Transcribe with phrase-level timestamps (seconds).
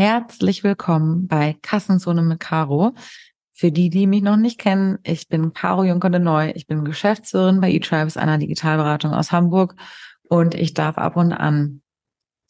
[0.00, 2.94] Herzlich willkommen bei Kassenzone mit Caro.
[3.52, 6.52] Für die, die mich noch nicht kennen, ich bin Caro Juncker de Neu.
[6.54, 9.74] Ich bin Geschäftsführerin bei eTribes, einer Digitalberatung aus Hamburg.
[10.28, 11.82] Und ich darf ab und an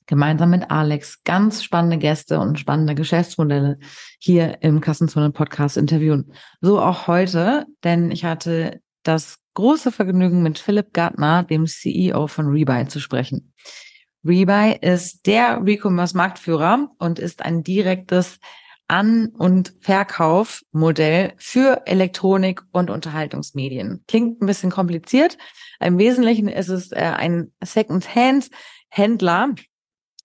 [0.05, 3.79] gemeinsam mit Alex ganz spannende Gäste und spannende Geschäftsmodelle
[4.19, 6.35] hier im Kassenzone Podcast interviewen.
[6.61, 12.49] So auch heute, denn ich hatte das große Vergnügen, mit Philipp Gartner, dem CEO von
[12.49, 13.55] Rebuy, zu sprechen.
[14.25, 18.39] Rebuy ist der Recommerce-Marktführer und ist ein direktes
[18.89, 24.03] An- und Verkaufmodell für Elektronik und Unterhaltungsmedien.
[24.09, 25.37] Klingt ein bisschen kompliziert.
[25.79, 29.55] Im Wesentlichen ist es äh, ein Second-Hand-Händler,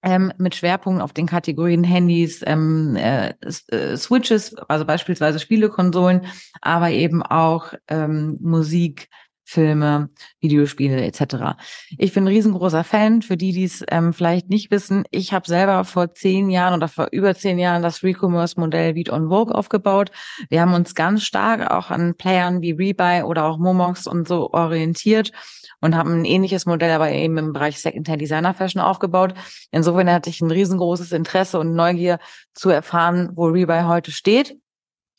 [0.03, 3.33] ähm, mit Schwerpunkten auf den Kategorien Handys, ähm, äh,
[3.69, 6.25] äh, Switches, also beispielsweise Spielekonsolen,
[6.61, 9.07] aber eben auch ähm, Musik,
[9.43, 11.57] Filme, Videospiele etc.
[11.97, 13.21] Ich bin ein riesengroßer Fan.
[13.21, 16.87] Für die, die es ähm, vielleicht nicht wissen, ich habe selber vor zehn Jahren oder
[16.87, 20.11] vor über zehn Jahren das Recommerce-Modell Beat on Vogue aufgebaut.
[20.49, 24.51] Wir haben uns ganz stark auch an Playern wie Rebuy oder auch Momox und so
[24.51, 25.31] orientiert
[25.81, 29.33] und haben ein ähnliches Modell aber eben im Bereich Secondhand Designer Fashion aufgebaut.
[29.71, 32.19] Insofern hatte ich ein riesengroßes Interesse und Neugier
[32.53, 34.57] zu erfahren, wo Rebuy heute steht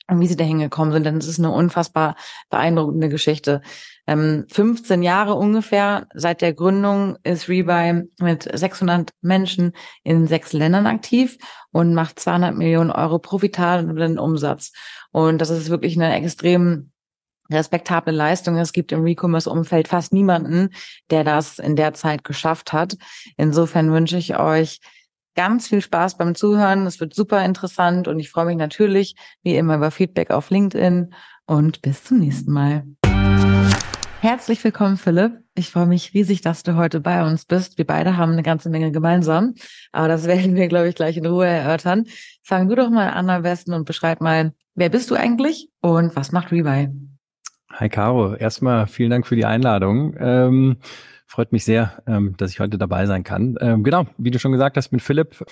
[0.08, 2.16] und wie sie da hingekommen sind, denn es ist eine unfassbar
[2.50, 3.62] beeindruckende Geschichte.
[4.06, 10.86] Ähm, 15 Jahre ungefähr seit der Gründung ist Rebuy mit 600 Menschen in sechs Ländern
[10.86, 11.38] aktiv
[11.72, 14.72] und macht 200 Millionen Euro profitablen Umsatz.
[15.10, 16.90] Und das ist wirklich eine extrem
[17.50, 18.56] respektable Leistung.
[18.56, 20.70] Es gibt im Recommerce-Umfeld fast niemanden,
[21.10, 22.96] der das in der Zeit geschafft hat.
[23.36, 24.80] Insofern wünsche ich euch
[25.34, 26.86] ganz viel Spaß beim Zuhören.
[26.86, 31.12] Es wird super interessant und ich freue mich natürlich wie immer über Feedback auf LinkedIn
[31.46, 32.84] und bis zum nächsten Mal.
[34.20, 35.32] Herzlich willkommen, Philipp.
[35.54, 37.76] Ich freue mich riesig, dass du heute bei uns bist.
[37.76, 39.54] Wir beide haben eine ganze Menge gemeinsam,
[39.92, 42.06] aber das werden wir, glaube ich, gleich in Ruhe erörtern.
[42.42, 46.16] Fang du doch mal an am besten und beschreib mal, wer bist du eigentlich und
[46.16, 46.88] was macht Rebuy?
[47.70, 50.14] Hi Caro, erstmal vielen Dank für die Einladung.
[50.18, 50.76] Ähm,
[51.34, 53.56] freut mich sehr, ähm, dass ich heute dabei sein kann.
[53.60, 55.44] Ähm, genau, wie du schon gesagt hast, bin Philipp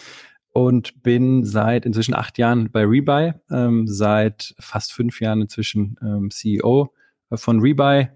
[0.52, 6.30] und bin seit inzwischen acht Jahren bei Rebuy, ähm, seit fast fünf Jahren inzwischen ähm,
[6.30, 6.94] CEO
[7.32, 8.10] von Rebuy.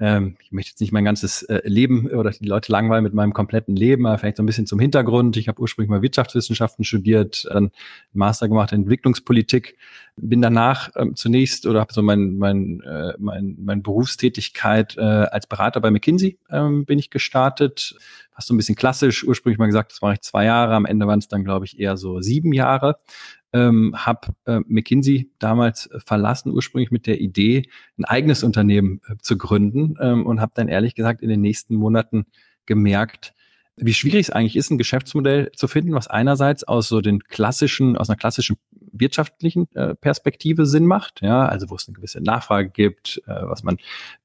[0.00, 3.34] Ähm, ich möchte jetzt nicht mein ganzes äh, Leben oder die Leute langweilen mit meinem
[3.34, 5.36] kompletten Leben, aber vielleicht so ein bisschen zum Hintergrund.
[5.36, 7.70] Ich habe ursprünglich mal Wirtschaftswissenschaften studiert, dann einen
[8.14, 9.76] Master gemacht in Entwicklungspolitik,
[10.16, 15.46] bin danach ähm, zunächst oder habe so mein, mein, äh, mein, mein Berufstätigkeit äh, als
[15.46, 17.94] Berater bei McKinsey ähm, bin ich gestartet.
[18.32, 21.06] Fast so ein bisschen klassisch, ursprünglich mal gesagt, das war ich zwei Jahre, am Ende
[21.06, 22.96] waren es dann, glaube ich, eher so sieben Jahre
[23.52, 27.68] ähm, habe äh, McKinsey damals äh, verlassen, ursprünglich mit der Idee,
[27.98, 31.74] ein eigenes Unternehmen äh, zu gründen ähm, und habe dann ehrlich gesagt in den nächsten
[31.74, 32.26] Monaten
[32.66, 33.34] gemerkt,
[33.76, 37.96] wie schwierig es eigentlich ist, ein Geschäftsmodell zu finden, was einerseits aus so den klassischen,
[37.96, 38.56] aus einer klassischen
[38.92, 43.62] wirtschaftlichen äh, Perspektive Sinn macht, ja, also wo es eine gewisse Nachfrage gibt, äh, was
[43.62, 43.78] man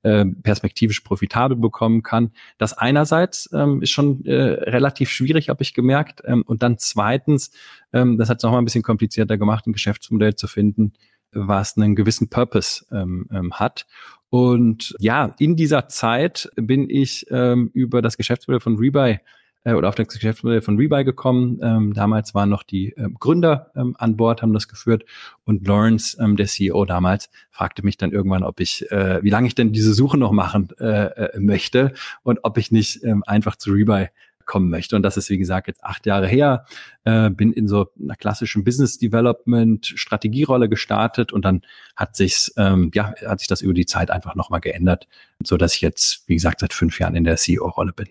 [0.03, 2.31] äh, perspektivisch profitabel bekommen kann.
[2.57, 6.21] Das einerseits ähm, ist schon äh, relativ schwierig, habe ich gemerkt.
[6.25, 7.51] Ähm, und dann zweitens,
[7.93, 10.93] ähm, das hat es nochmal ein bisschen komplizierter gemacht, ein Geschäftsmodell zu finden,
[11.31, 13.85] was einen gewissen Purpose ähm, ähm, hat.
[14.29, 19.19] Und ja, in dieser Zeit bin ich ähm, über das Geschäftsmodell von Rebuy
[19.65, 21.59] äh, oder auf das Geschäftsmodell von Rebuy gekommen.
[21.61, 25.03] Ähm, damals waren noch die ähm, Gründer ähm, an Bord, haben das geführt
[25.43, 29.47] und Lawrence, ähm, der CEO damals, fragte mich dann irgendwann, ob ich, äh, wie lange
[29.47, 31.93] ich denn diese Suche noch machen äh, äh, möchte
[32.23, 34.07] und ob ich nicht ähm, einfach zu Rebuy
[34.45, 34.95] kommen möchte.
[34.95, 36.65] Und das ist, wie gesagt, jetzt acht Jahre her.
[37.03, 41.63] Äh, bin in so einer klassischen Business Development Strategierolle gestartet und dann
[41.95, 45.07] hat sich's, ähm, ja, hat sich das über die Zeit einfach nochmal geändert,
[45.43, 48.09] so dass ich jetzt, wie gesagt, seit fünf Jahren in der CEO-Rolle bin.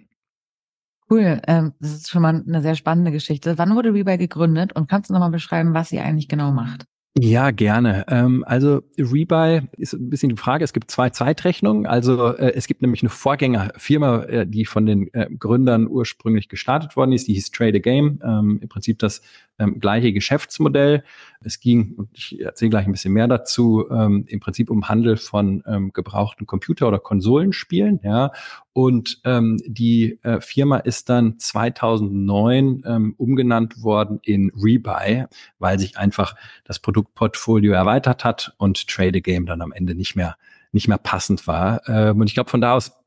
[1.11, 3.59] Cool, ähm, das ist schon mal eine sehr spannende Geschichte.
[3.59, 6.87] Wann wurde Rebuy gegründet und kannst du nochmal beschreiben, was sie eigentlich genau macht?
[7.17, 8.05] Ja, gerne.
[8.09, 10.65] Ähm, also Rebuy ist ein bisschen die Frage.
[10.65, 11.87] Es gibt zwei Zeitrechnungen.
[11.87, 16.97] Also äh, es gibt nämlich eine Vorgängerfirma, äh, die von den äh, Gründern ursprünglich gestartet
[16.97, 17.29] worden ist.
[17.29, 18.21] Die hieß Trade a Game.
[18.25, 19.23] Ähm, Im Prinzip das
[19.59, 21.05] ähm, gleiche Geschäftsmodell.
[21.41, 25.17] Es ging, und ich erzähle gleich ein bisschen mehr dazu, ähm, im Prinzip um Handel
[25.17, 28.01] von ähm, gebrauchten Computer- oder Konsolenspielen.
[28.03, 28.33] Ja,
[28.73, 35.27] und ähm, die äh, Firma ist dann 2009 ähm, umgenannt worden in Rebuy,
[35.59, 36.35] weil sich einfach
[36.65, 40.37] das Produktportfolio erweitert hat und Trade Game dann am Ende nicht mehr
[40.73, 41.89] nicht mehr passend war.
[41.89, 43.04] Ähm, und ich glaube, von da aus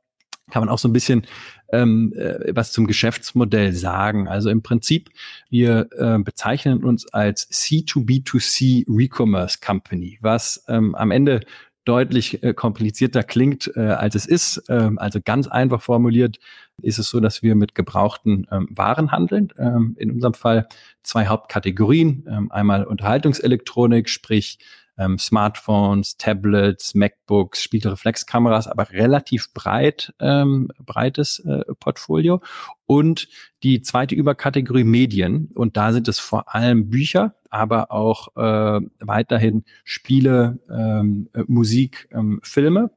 [0.51, 1.25] kann man auch so ein bisschen
[1.71, 4.27] ähm, äh, was zum Geschäftsmodell sagen.
[4.27, 5.09] Also im Prinzip,
[5.49, 11.41] wir äh, bezeichnen uns als C2B2C Recommerce Company, was ähm, am Ende
[11.87, 14.63] deutlich äh, komplizierter klingt, äh, als es ist.
[14.69, 16.37] Ähm, also ganz einfach formuliert
[16.81, 19.53] ist es so, dass wir mit gebrauchten ähm, Waren handeln.
[19.57, 20.67] Ähm, in unserem Fall
[21.03, 22.25] zwei Hauptkategorien.
[22.29, 24.59] Ähm, einmal Unterhaltungselektronik, sprich
[24.97, 32.41] ähm, Smartphones, Tablets, MacBooks, Spiegelreflexkameras, aber relativ breit, ähm, breites äh, Portfolio.
[32.85, 33.27] Und
[33.63, 35.49] die zweite Überkategorie Medien.
[35.53, 42.07] Und da sind es vor allem Bücher, aber auch äh, weiterhin Spiele, ähm, äh, Musik,
[42.11, 42.91] ähm, Filme.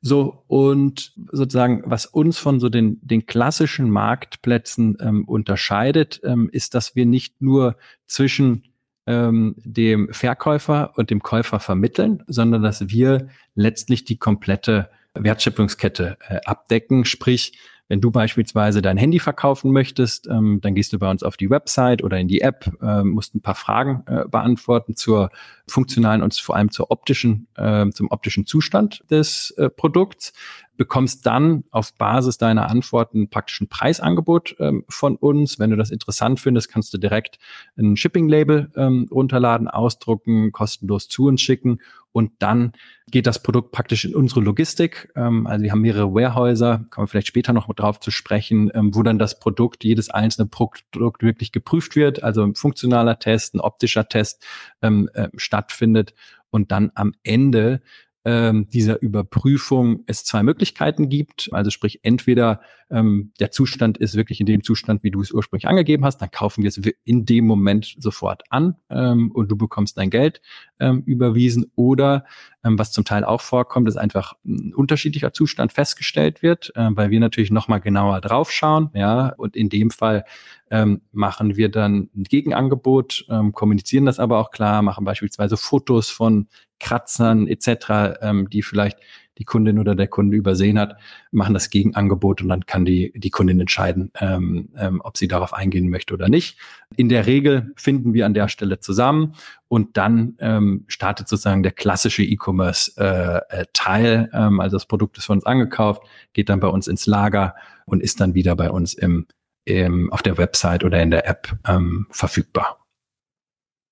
[0.00, 6.74] So, und sozusagen, was uns von so den, den klassischen Marktplätzen ähm, unterscheidet, ähm, ist,
[6.74, 8.62] dass wir nicht nur zwischen
[9.08, 16.40] ähm, dem Verkäufer und dem Käufer vermitteln, sondern dass wir letztlich die komplette Wertschöpfungskette äh,
[16.44, 17.06] abdecken.
[17.06, 17.58] Sprich,
[17.88, 21.48] wenn du beispielsweise dein Handy verkaufen möchtest, ähm, dann gehst du bei uns auf die
[21.48, 25.30] Website oder in die App, äh, musst ein paar Fragen äh, beantworten zur
[25.66, 30.34] funktionalen und vor allem zur optischen, äh, zum optischen Zustand des äh, Produkts
[30.78, 35.58] bekommst dann auf Basis deiner Antworten praktisch ein Preisangebot ähm, von uns.
[35.58, 37.38] Wenn du das interessant findest, kannst du direkt
[37.76, 41.80] ein Shipping-Label ähm, runterladen, ausdrucken, kostenlos zu uns schicken
[42.12, 42.72] und dann
[43.10, 45.10] geht das Produkt praktisch in unsere Logistik.
[45.16, 48.94] Ähm, also wir haben mehrere Warehäuser, kommen wir vielleicht später noch drauf zu sprechen, ähm,
[48.94, 50.84] wo dann das Produkt, jedes einzelne Produkt
[51.20, 54.46] wirklich geprüft wird, also ein funktionaler Test, ein optischer Test
[54.80, 56.14] ähm, äh, stattfindet
[56.50, 57.82] und dann am Ende
[58.28, 61.48] ähm, dieser Überprüfung es zwei Möglichkeiten gibt.
[61.50, 62.60] Also sprich, entweder
[62.90, 66.30] ähm, der Zustand ist wirklich in dem Zustand, wie du es ursprünglich angegeben hast, dann
[66.30, 70.42] kaufen wir es in dem Moment sofort an ähm, und du bekommst dein Geld
[70.78, 71.72] ähm, überwiesen.
[71.74, 72.26] Oder
[72.76, 77.20] was zum Teil auch vorkommt, ist einfach ein unterschiedlicher Zustand festgestellt wird, äh, weil wir
[77.20, 78.90] natürlich nochmal genauer draufschauen.
[78.94, 80.24] Ja, und in dem Fall
[80.70, 86.10] ähm, machen wir dann ein Gegenangebot, ähm, kommunizieren das aber auch klar, machen beispielsweise Fotos
[86.10, 86.48] von
[86.80, 88.98] Kratzern etc., ähm, die vielleicht
[89.38, 90.96] die Kundin oder der Kunde übersehen hat,
[91.30, 95.54] machen das Gegenangebot und dann kann die, die Kundin entscheiden, ähm, ähm, ob sie darauf
[95.54, 96.58] eingehen möchte oder nicht.
[96.96, 99.34] In der Regel finden wir an der Stelle zusammen
[99.68, 104.30] und dann ähm, startet sozusagen der klassische E-Commerce-Teil.
[104.32, 106.02] Äh, ähm, also das Produkt ist von uns angekauft,
[106.32, 107.54] geht dann bei uns ins Lager
[107.86, 109.26] und ist dann wieder bei uns im,
[109.64, 112.77] im, auf der Website oder in der App ähm, verfügbar.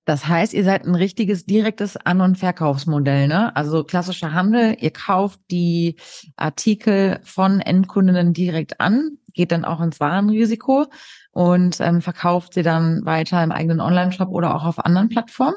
[0.07, 3.55] Das heißt, ihr seid ein richtiges direktes An- und Verkaufsmodell, ne?
[3.57, 5.97] Also klassischer Handel, ihr kauft die
[6.37, 10.87] Artikel von Endkundinnen direkt an, geht dann auch ins Warenrisiko
[11.33, 15.57] und ähm, verkauft sie dann weiter im eigenen Online-Shop oder auch auf anderen Plattformen?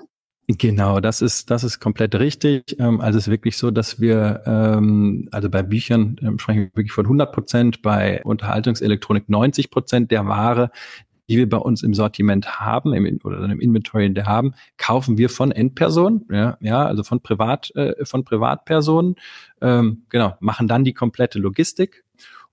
[0.58, 2.76] Genau, das ist das ist komplett richtig.
[2.80, 6.66] Ähm, also es ist wirklich so, dass wir ähm, also bei Büchern ähm, sprechen wir
[6.74, 10.72] wirklich von 100 Prozent, bei Unterhaltungselektronik 90 Prozent der Ware,
[11.30, 15.30] die wir bei uns im Sortiment haben im, oder im Inventory der haben, kaufen wir
[15.30, 19.16] von Endpersonen, ja, ja also von Privat, äh, von Privatpersonen,
[19.62, 22.04] ähm, genau, machen dann die komplette Logistik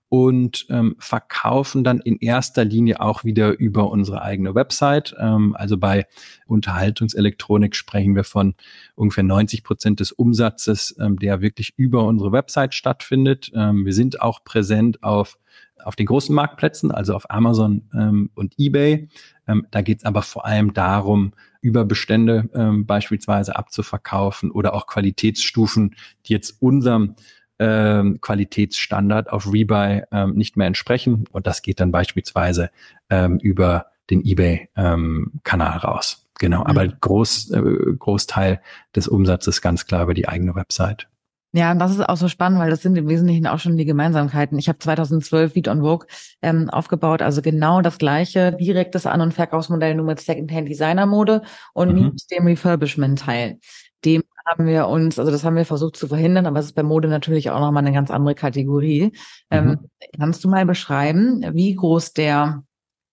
[0.09, 5.15] und ähm, verkaufen dann in erster Linie auch wieder über unsere eigene Website.
[5.19, 6.07] Ähm, also bei
[6.45, 8.55] Unterhaltungselektronik sprechen wir von
[8.95, 13.51] ungefähr 90 Prozent des Umsatzes, ähm, der wirklich über unsere Website stattfindet.
[13.53, 15.37] Ähm, wir sind auch präsent auf
[15.83, 19.07] auf den großen Marktplätzen, also auf Amazon ähm, und eBay.
[19.47, 25.95] Ähm, da geht es aber vor allem darum, Überbestände ähm, beispielsweise abzuverkaufen oder auch Qualitätsstufen,
[26.25, 27.15] die jetzt unserem
[27.59, 31.25] ähm, Qualitätsstandard auf Rebuy ähm, nicht mehr entsprechen.
[31.31, 32.69] Und das geht dann beispielsweise
[33.09, 36.25] ähm, über den eBay-Kanal ähm, raus.
[36.39, 36.67] Genau, mhm.
[36.67, 37.61] aber Groß, äh,
[37.97, 38.61] Großteil
[38.95, 41.07] des Umsatzes ganz klar über die eigene Website.
[41.53, 43.85] Ja, und das ist auch so spannend, weil das sind im Wesentlichen auch schon die
[43.85, 44.59] Gemeinsamkeiten.
[44.59, 46.05] Ich habe 2012 Beat on Vogue
[46.41, 51.41] ähm, aufgebaut, also genau das gleiche, direktes An- und Verkaufsmodell nur mit Secondhand Designer Mode
[51.73, 52.03] und mhm.
[52.03, 53.59] mit dem Refurbishment-Teil.
[54.05, 56.83] Dem haben wir uns, also das haben wir versucht zu verhindern, aber es ist bei
[56.83, 59.11] Mode natürlich auch nochmal eine ganz andere Kategorie.
[59.51, 59.71] Ähm, mhm.
[59.71, 59.89] Ähm,
[60.19, 62.63] kannst du mal beschreiben, wie groß der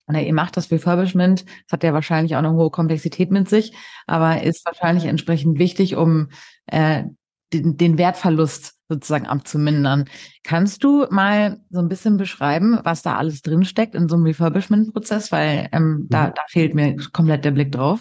[0.06, 3.72] oder ihr macht das Refurbishment, das hat ja wahrscheinlich auch eine hohe Komplexität mit sich,
[4.06, 6.28] aber ist wahrscheinlich entsprechend wichtig, um
[6.66, 7.04] äh,
[7.52, 10.04] den, den Wertverlust sozusagen abzumindern.
[10.42, 15.32] Kannst du mal so ein bisschen beschreiben, was da alles drinsteckt in so einem Refurbishment-Prozess?
[15.32, 16.32] Weil ähm, da, mhm.
[16.34, 18.00] da fehlt mir komplett der Blick drauf.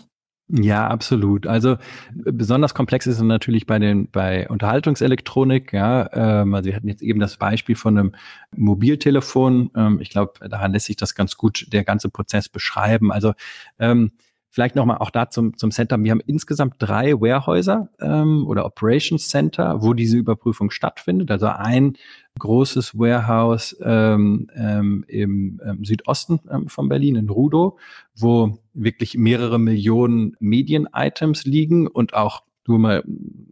[0.50, 1.48] Ja, absolut.
[1.48, 1.78] Also
[2.14, 5.72] besonders komplex ist es natürlich bei den bei Unterhaltungselektronik.
[5.74, 8.16] Ja, ähm, also wir hatten jetzt eben das Beispiel von einem
[8.56, 9.72] Mobiltelefon.
[9.76, 13.12] Ähm, ich glaube, daran lässt sich das ganz gut der ganze Prozess beschreiben.
[13.12, 13.34] Also
[13.80, 14.12] ähm,
[14.54, 15.98] Vielleicht nochmal auch da zum, zum Center.
[16.04, 21.32] Wir haben insgesamt drei Warehäuser ähm, oder Operations Center, wo diese Überprüfung stattfindet.
[21.32, 21.98] Also ein
[22.38, 27.80] großes Warehouse ähm, ähm, im ähm, Südosten ähm, von Berlin, in Rudow,
[28.16, 33.04] wo wirklich mehrere Millionen Medien-Items liegen und auch nur mal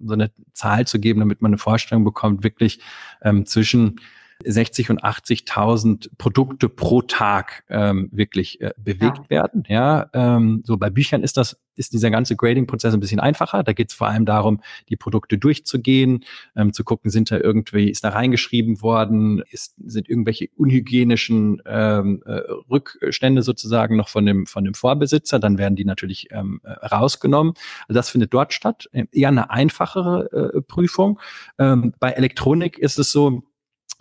[0.06, 2.80] so eine Zahl zu geben, damit man eine Vorstellung bekommt, wirklich
[3.24, 4.00] ähm, zwischen
[4.46, 9.30] 60 und 80.000 Produkte pro Tag ähm, wirklich äh, bewegt ja.
[9.30, 9.64] werden.
[9.68, 13.64] Ja, ähm, so bei Büchern ist das ist dieser ganze Grading-Prozess ein bisschen einfacher.
[13.64, 17.90] Da geht es vor allem darum, die Produkte durchzugehen, ähm, zu gucken, sind da irgendwie
[17.90, 24.46] ist da reingeschrieben worden, ist, sind irgendwelche unhygienischen ähm, äh, Rückstände sozusagen noch von dem
[24.46, 27.54] von dem Vorbesitzer, dann werden die natürlich ähm, äh, rausgenommen.
[27.88, 28.90] Also das findet dort statt.
[29.12, 31.20] Eher eine einfachere äh, Prüfung.
[31.58, 33.44] Ähm, bei Elektronik ist es so,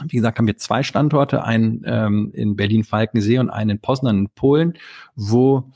[0.08, 4.28] wie gesagt, haben wir zwei Standorte, einen ähm, in Berlin-Falkensee und einen in Poznan in
[4.30, 4.74] Polen,
[5.14, 5.70] wo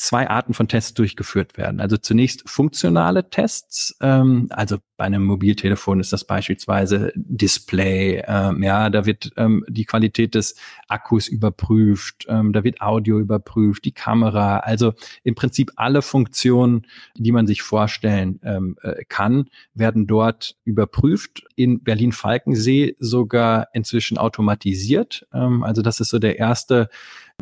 [0.00, 1.78] zwei Arten von Tests durchgeführt werden.
[1.78, 8.88] Also zunächst funktionale Tests, ähm, also bei einem Mobiltelefon ist das beispielsweise Display, ähm, ja,
[8.88, 10.56] da wird ähm, die Qualität des
[10.88, 17.32] Akkus überprüft, ähm, da wird Audio überprüft, die Kamera, also im Prinzip alle Funktionen, die
[17.32, 21.42] man sich vorstellen ähm, äh, kann, werden dort überprüft.
[21.56, 25.26] In Berlin-Falkensee sogar inzwischen automatisiert.
[25.34, 26.88] Ähm, also das ist so der erste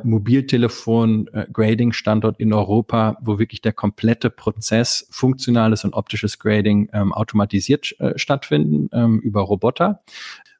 [0.04, 7.94] Mobiltelefon-Grading-Standort äh, in Europa, wo wirklich der komplette Prozess, funktionales und optisches Grading ähm, automatisiert
[7.98, 10.02] äh, stattfinden ähm, über Roboter.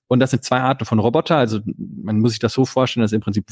[0.09, 1.37] Und das sind zwei Arten von Roboter.
[1.37, 3.45] Also man muss sich das so vorstellen, dass im Prinzip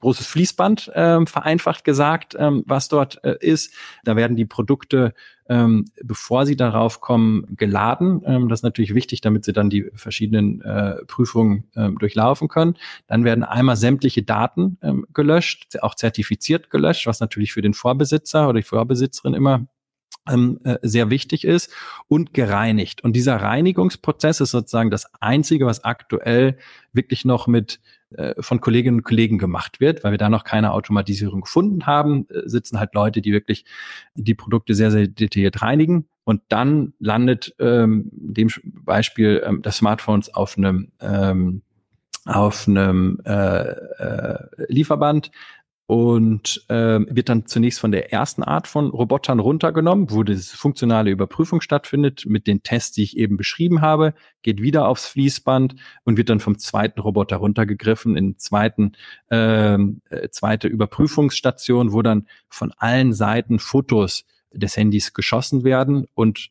[0.00, 3.74] großes Fließband, ähm, vereinfacht gesagt, ähm, was dort äh, ist.
[4.04, 5.12] Da werden die Produkte,
[5.48, 8.22] ähm, bevor sie darauf kommen, geladen.
[8.24, 12.74] Ähm, das ist natürlich wichtig, damit sie dann die verschiedenen äh, Prüfungen ähm, durchlaufen können.
[13.08, 18.48] Dann werden einmal sämtliche Daten ähm, gelöscht, auch zertifiziert gelöscht, was natürlich für den Vorbesitzer
[18.48, 19.66] oder die Vorbesitzerin immer
[20.28, 21.72] ähm, äh, sehr wichtig ist
[22.08, 23.02] und gereinigt.
[23.02, 26.58] Und dieser Reinigungsprozess ist sozusagen das Einzige, was aktuell
[26.92, 27.80] wirklich noch mit
[28.10, 32.26] äh, von Kolleginnen und Kollegen gemacht wird, weil wir da noch keine Automatisierung gefunden haben,
[32.30, 33.64] äh, sitzen halt Leute, die wirklich
[34.14, 36.08] die Produkte sehr, sehr detailliert reinigen.
[36.24, 41.62] Und dann landet ähm, dem Beispiel ähm, das Smartphones auf einem ähm,
[42.24, 45.30] auf einem äh, äh, Lieferband
[45.88, 51.10] und äh, wird dann zunächst von der ersten Art von Robotern runtergenommen, wo das funktionale
[51.10, 56.18] Überprüfung stattfindet mit den Tests, die ich eben beschrieben habe, geht wieder aufs Fließband und
[56.18, 58.92] wird dann vom zweiten Roboter runtergegriffen in zweiten
[59.30, 66.50] ähm, äh, zweite Überprüfungsstation, wo dann von allen Seiten Fotos des Handys geschossen werden und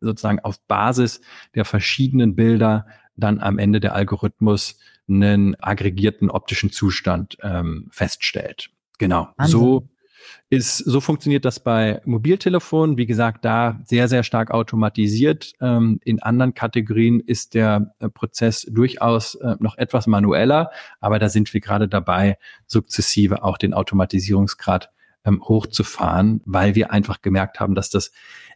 [0.00, 1.20] sozusagen auf Basis
[1.54, 4.78] der verschiedenen Bilder dann am Ende der Algorithmus
[5.10, 8.70] einen aggregierten optischen Zustand ähm, feststellt.
[8.98, 9.28] Genau.
[9.36, 9.58] Wahnsinn.
[9.58, 9.88] So
[10.50, 12.96] ist, so funktioniert das bei Mobiltelefonen.
[12.96, 15.52] Wie gesagt, da sehr, sehr stark automatisiert.
[15.60, 21.28] Ähm, in anderen Kategorien ist der äh, Prozess durchaus äh, noch etwas manueller, aber da
[21.28, 24.90] sind wir gerade dabei, sukzessive auch den Automatisierungsgrad
[25.24, 28.10] ähm, hochzufahren, weil wir einfach gemerkt haben, dass das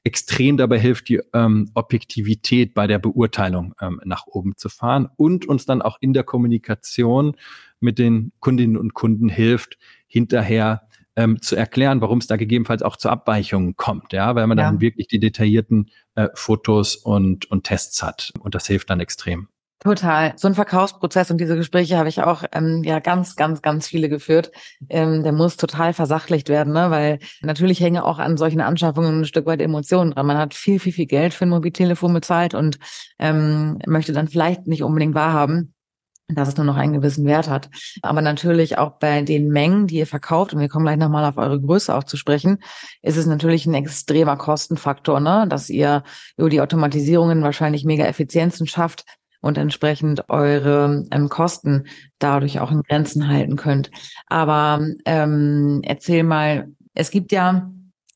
[0.05, 5.47] extrem dabei hilft, die ähm, Objektivität bei der Beurteilung ähm, nach oben zu fahren und
[5.47, 7.37] uns dann auch in der Kommunikation
[7.83, 10.83] mit den Kundinnen und Kunden hilft, hinterher
[11.17, 14.65] ähm, zu erklären, warum es da gegebenenfalls auch zu Abweichungen kommt, ja, weil man ja.
[14.65, 18.33] dann wirklich die detaillierten äh, Fotos und, und Tests hat.
[18.41, 19.49] Und das hilft dann extrem.
[19.83, 20.33] Total.
[20.37, 24.09] So ein Verkaufsprozess und diese Gespräche habe ich auch ähm, ja ganz, ganz, ganz viele
[24.09, 24.53] geführt.
[24.89, 26.91] Ähm, der muss total versachlicht werden, ne?
[26.91, 30.27] weil natürlich hänge auch an solchen Anschaffungen ein Stück weit Emotionen dran.
[30.27, 32.79] Man hat viel, viel, viel Geld für ein Mobiltelefon bezahlt und
[33.19, 35.75] ähm, möchte dann vielleicht nicht unbedingt wahrhaben,
[36.29, 37.69] dass es nur noch einen gewissen Wert hat.
[38.03, 41.37] Aber natürlich auch bei den Mengen, die ihr verkauft, und wir kommen gleich nochmal auf
[41.37, 42.59] eure Größe auch zu sprechen,
[43.03, 45.47] ist es natürlich ein extremer Kostenfaktor, ne?
[45.49, 46.05] dass ihr
[46.37, 49.05] über die Automatisierungen wahrscheinlich mega Effizienzen schafft
[49.41, 51.87] und entsprechend eure ähm, Kosten
[52.19, 53.91] dadurch auch in Grenzen halten könnt.
[54.29, 57.71] Aber ähm, erzähl mal, es gibt ja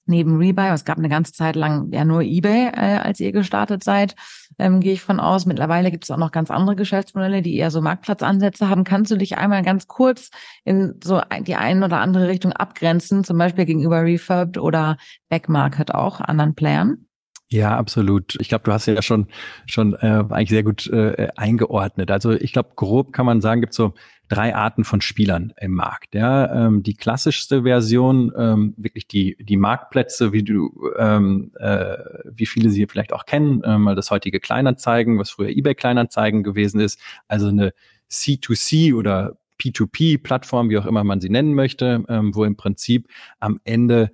[0.06, 3.82] neben Rebuy, es gab eine ganze Zeit lang ja nur eBay, äh, als ihr gestartet
[3.82, 4.14] seid,
[4.58, 5.46] ähm, gehe ich von aus.
[5.46, 8.84] Mittlerweile gibt es auch noch ganz andere Geschäftsmodelle, die eher so Marktplatzansätze haben.
[8.84, 10.30] Kannst du dich einmal ganz kurz
[10.64, 14.96] in so die eine oder andere Richtung abgrenzen, zum Beispiel gegenüber Refurbed oder
[15.28, 17.06] Backmarket auch, anderen Playern?
[17.48, 18.36] Ja, absolut.
[18.40, 19.28] Ich glaube, du hast ja schon
[19.66, 22.10] schon äh, eigentlich sehr gut äh, eingeordnet.
[22.10, 23.94] Also ich glaube, grob kann man sagen, gibt so
[24.28, 26.14] drei Arten von Spielern im Markt.
[26.14, 32.46] Ja, ähm, die klassischste Version, ähm, wirklich die die Marktplätze, wie du ähm, äh, wie
[32.46, 37.00] viele sie vielleicht auch kennen, ähm, das heutige Kleinanzeigen, was früher eBay Kleinanzeigen gewesen ist,
[37.28, 37.72] also eine
[38.10, 43.08] C2C oder P2P-Plattform, wie auch immer man sie nennen möchte, ähm, wo im Prinzip
[43.40, 44.10] am Ende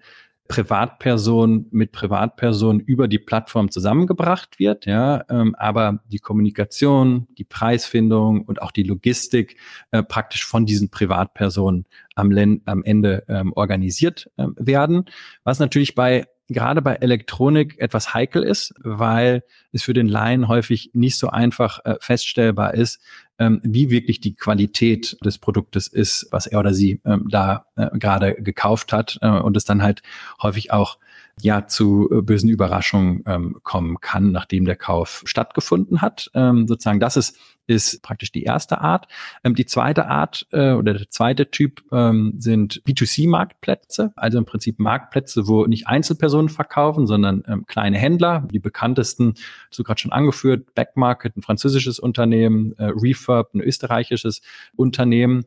[0.49, 8.43] Privatperson mit Privatperson über die Plattform zusammengebracht wird, ja, ähm, aber die Kommunikation, die Preisfindung
[8.43, 9.57] und auch die Logistik
[9.93, 15.07] äh, praktisch von diesen Privatpersonen am, am Ende ähm, organisiert ähm, werden.
[15.45, 20.91] Was natürlich bei gerade bei Elektronik etwas heikel ist, weil es für den Laien häufig
[20.93, 23.01] nicht so einfach äh, feststellbar ist,
[23.43, 27.89] ähm, wie wirklich die Qualität des Produktes ist, was er oder sie ähm, da äh,
[27.99, 30.03] gerade gekauft hat äh, und es dann halt
[30.41, 30.99] häufig auch
[31.43, 36.31] ja zu äh, bösen Überraschungen ähm, kommen kann, nachdem der Kauf stattgefunden hat.
[36.35, 39.09] Ähm, sozusagen, das ist, ist praktisch die erste Art.
[39.43, 44.79] Ähm, die zweite Art äh, oder der zweite Typ ähm, sind B2C-Marktplätze, also im Prinzip
[44.79, 48.47] Marktplätze, wo nicht Einzelpersonen verkaufen, sondern ähm, kleine Händler.
[48.53, 49.35] Die bekanntesten,
[49.71, 54.43] so gerade schon angeführt, Backmarket, ein französisches Unternehmen, äh, Refurb, ein österreichisches
[54.77, 55.45] Unternehmen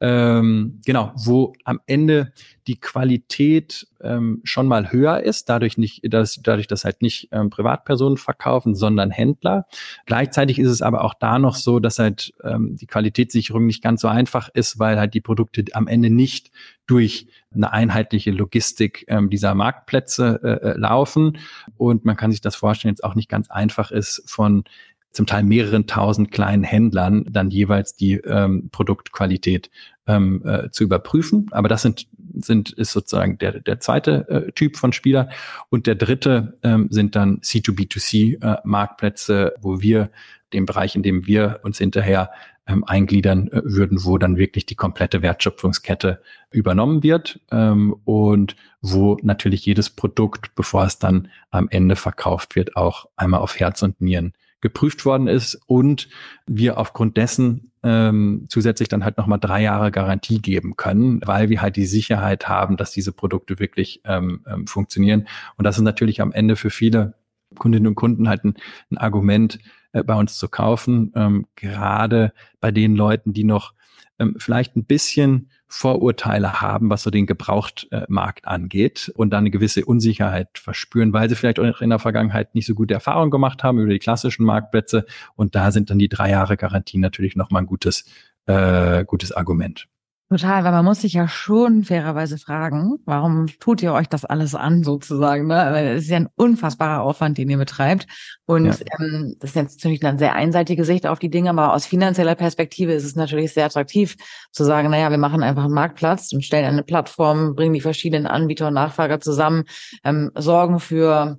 [0.00, 2.32] ähm, genau, wo am Ende
[2.68, 7.50] die Qualität ähm, schon mal höher ist, dadurch nicht, dass, dadurch, dass halt nicht ähm,
[7.50, 9.66] Privatpersonen verkaufen, sondern Händler.
[10.06, 14.02] Gleichzeitig ist es aber auch da noch so, dass halt ähm, die Qualitätssicherung nicht ganz
[14.02, 16.50] so einfach ist, weil halt die Produkte am Ende nicht
[16.86, 21.38] durch eine einheitliche Logistik ähm, dieser Marktplätze äh, äh laufen.
[21.76, 24.64] Und man kann sich das vorstellen, jetzt auch nicht ganz einfach ist, von
[25.12, 29.70] zum Teil mehreren tausend kleinen Händlern dann jeweils die ähm, Produktqualität
[30.06, 31.46] ähm, äh, zu überprüfen.
[31.50, 35.30] Aber das sind, sind ist sozusagen der, der zweite äh, Typ von Spieler.
[35.70, 40.10] Und der dritte ähm, sind dann C2B2C äh, wo wir
[40.52, 42.30] den Bereich, in dem wir uns hinterher
[42.66, 49.16] ähm, eingliedern äh, würden, wo dann wirklich die komplette Wertschöpfungskette übernommen wird ähm, und wo
[49.22, 54.00] natürlich jedes Produkt, bevor es dann am Ende verkauft wird, auch einmal auf Herz und
[54.00, 56.08] Nieren geprüft worden ist und
[56.46, 61.62] wir aufgrund dessen ähm, zusätzlich dann halt nochmal drei Jahre Garantie geben können, weil wir
[61.62, 65.28] halt die Sicherheit haben, dass diese Produkte wirklich ähm, ähm, funktionieren.
[65.56, 67.14] Und das ist natürlich am Ende für viele
[67.56, 68.54] Kundinnen und Kunden halt ein,
[68.90, 69.58] ein Argument,
[69.92, 73.74] äh, bei uns zu kaufen, ähm, gerade bei den Leuten, die noch
[74.18, 79.84] ähm, vielleicht ein bisschen Vorurteile haben, was so den Gebrauchtmarkt angeht und dann eine gewisse
[79.84, 83.78] Unsicherheit verspüren, weil sie vielleicht auch in der Vergangenheit nicht so gute Erfahrungen gemacht haben
[83.78, 85.04] über die klassischen Marktplätze.
[85.36, 88.06] Und da sind dann die drei Jahre Garantie natürlich nochmal ein gutes,
[88.46, 89.88] äh, gutes Argument.
[90.30, 94.54] Total, weil man muss sich ja schon fairerweise fragen, warum tut ihr euch das alles
[94.54, 95.46] an sozusagen?
[95.46, 95.54] Ne?
[95.54, 98.06] Weil es ist ja ein unfassbarer Aufwand, den ihr betreibt.
[98.44, 98.74] Und ja.
[99.00, 102.34] ähm, das ist jetzt natürlich eine sehr einseitige Sicht auf die Dinge, aber aus finanzieller
[102.34, 104.16] Perspektive ist es natürlich sehr attraktiv
[104.52, 108.26] zu sagen, naja, wir machen einfach einen Marktplatz und stellen eine Plattform, bringen die verschiedenen
[108.26, 109.64] Anbieter und Nachfrager zusammen,
[110.04, 111.38] ähm, sorgen für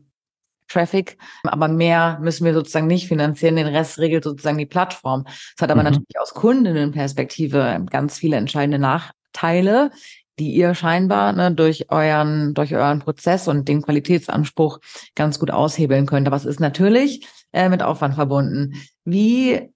[0.69, 3.55] Traffic, aber mehr müssen wir sozusagen nicht finanzieren.
[3.55, 5.25] Den Rest regelt sozusagen die Plattform.
[5.27, 5.89] Es hat aber mhm.
[5.89, 9.91] natürlich aus Kundinnenperspektive ganz viele entscheidende Nachteile,
[10.39, 14.79] die ihr scheinbar ne, durch euren durch euren Prozess und den Qualitätsanspruch
[15.15, 16.27] ganz gut aushebeln könnt.
[16.27, 18.73] Aber es ist natürlich äh, mit Aufwand verbunden.
[19.03, 19.69] Wie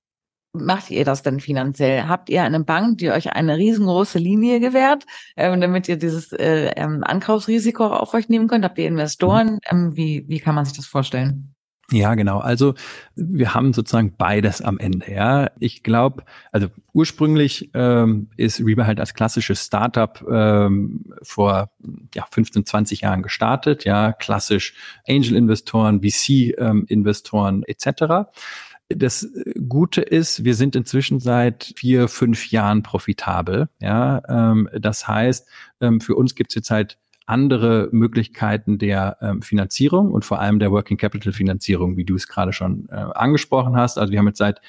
[0.54, 2.08] macht ihr das denn finanziell?
[2.08, 6.72] Habt ihr eine Bank, die euch eine riesengroße Linie gewährt, ähm, damit ihr dieses äh,
[6.76, 8.63] ähm, Ankaufsrisiko auf euch nehmen könnt?
[8.63, 9.60] Habt ihr Investoren?
[9.70, 11.54] Ähm, wie, wie kann man sich das vorstellen?
[11.92, 12.39] Ja, genau.
[12.39, 12.76] Also
[13.16, 15.12] wir haben sozusagen beides am Ende.
[15.12, 21.72] Ja, ich glaube, also ursprünglich ähm, ist Reba halt als klassisches Startup ähm, vor
[22.16, 23.84] ja 15, 20 Jahren gestartet.
[23.84, 24.74] Ja, klassisch
[25.08, 28.32] Angel-Investoren, VC-Investoren ähm, etc.
[28.95, 29.27] Das
[29.67, 33.69] Gute ist, wir sind inzwischen seit vier, fünf Jahren profitabel.
[33.79, 35.47] Ja, ähm, das heißt,
[35.82, 40.60] ähm, für uns gibt es jetzt halt andere Möglichkeiten der ähm, Finanzierung und vor allem
[40.60, 43.97] der Working Capital Finanzierung, wie du es gerade schon äh, angesprochen hast.
[43.97, 44.60] Also wir haben jetzt seit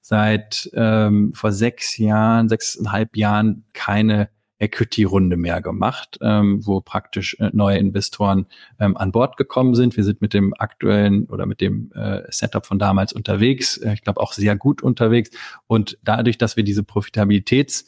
[0.00, 4.28] seit ähm, vor sechs Jahren, sechseinhalb Jahren keine
[4.64, 8.46] Equity-Runde mehr gemacht, ähm, wo praktisch äh, neue Investoren
[8.80, 9.96] ähm, an Bord gekommen sind.
[9.96, 14.02] Wir sind mit dem aktuellen oder mit dem äh, Setup von damals unterwegs, äh, ich
[14.02, 15.30] glaube auch sehr gut unterwegs.
[15.66, 17.84] Und dadurch, dass wir diese Profitabilitäts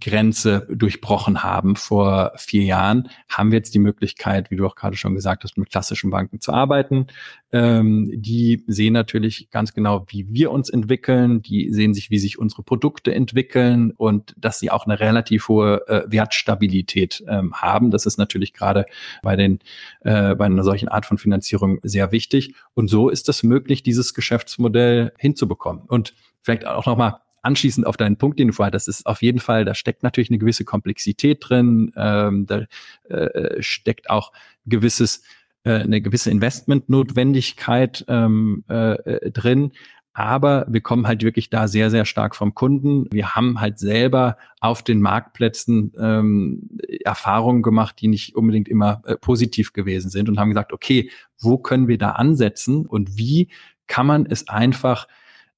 [0.00, 4.96] Grenze durchbrochen haben vor vier Jahren, haben wir jetzt die Möglichkeit, wie du auch gerade
[4.96, 7.06] schon gesagt hast, mit klassischen Banken zu arbeiten.
[7.52, 11.42] Ähm, die sehen natürlich ganz genau, wie wir uns entwickeln.
[11.42, 15.86] Die sehen sich, wie sich unsere Produkte entwickeln und dass sie auch eine relativ hohe
[15.88, 17.90] äh, Wertstabilität ähm, haben.
[17.90, 18.86] Das ist natürlich gerade
[19.22, 19.60] bei den
[20.00, 22.54] äh, bei einer solchen Art von Finanzierung sehr wichtig.
[22.74, 25.84] Und so ist es möglich, dieses Geschäftsmodell hinzubekommen.
[25.86, 29.40] Und vielleicht auch nochmal anschließend auf deinen Punkt, den du vorher, das ist auf jeden
[29.40, 32.66] Fall, da steckt natürlich eine gewisse Komplexität drin, ähm, da
[33.08, 34.32] äh, steckt auch
[34.66, 35.22] gewisses,
[35.64, 39.72] äh, eine gewisse Investmentnotwendigkeit ähm, äh, drin.
[40.16, 43.08] Aber wir kommen halt wirklich da sehr, sehr stark vom Kunden.
[43.10, 46.70] Wir haben halt selber auf den Marktplätzen ähm,
[47.04, 51.58] Erfahrungen gemacht, die nicht unbedingt immer äh, positiv gewesen sind und haben gesagt, okay, wo
[51.58, 53.48] können wir da ansetzen und wie
[53.88, 55.08] kann man es einfach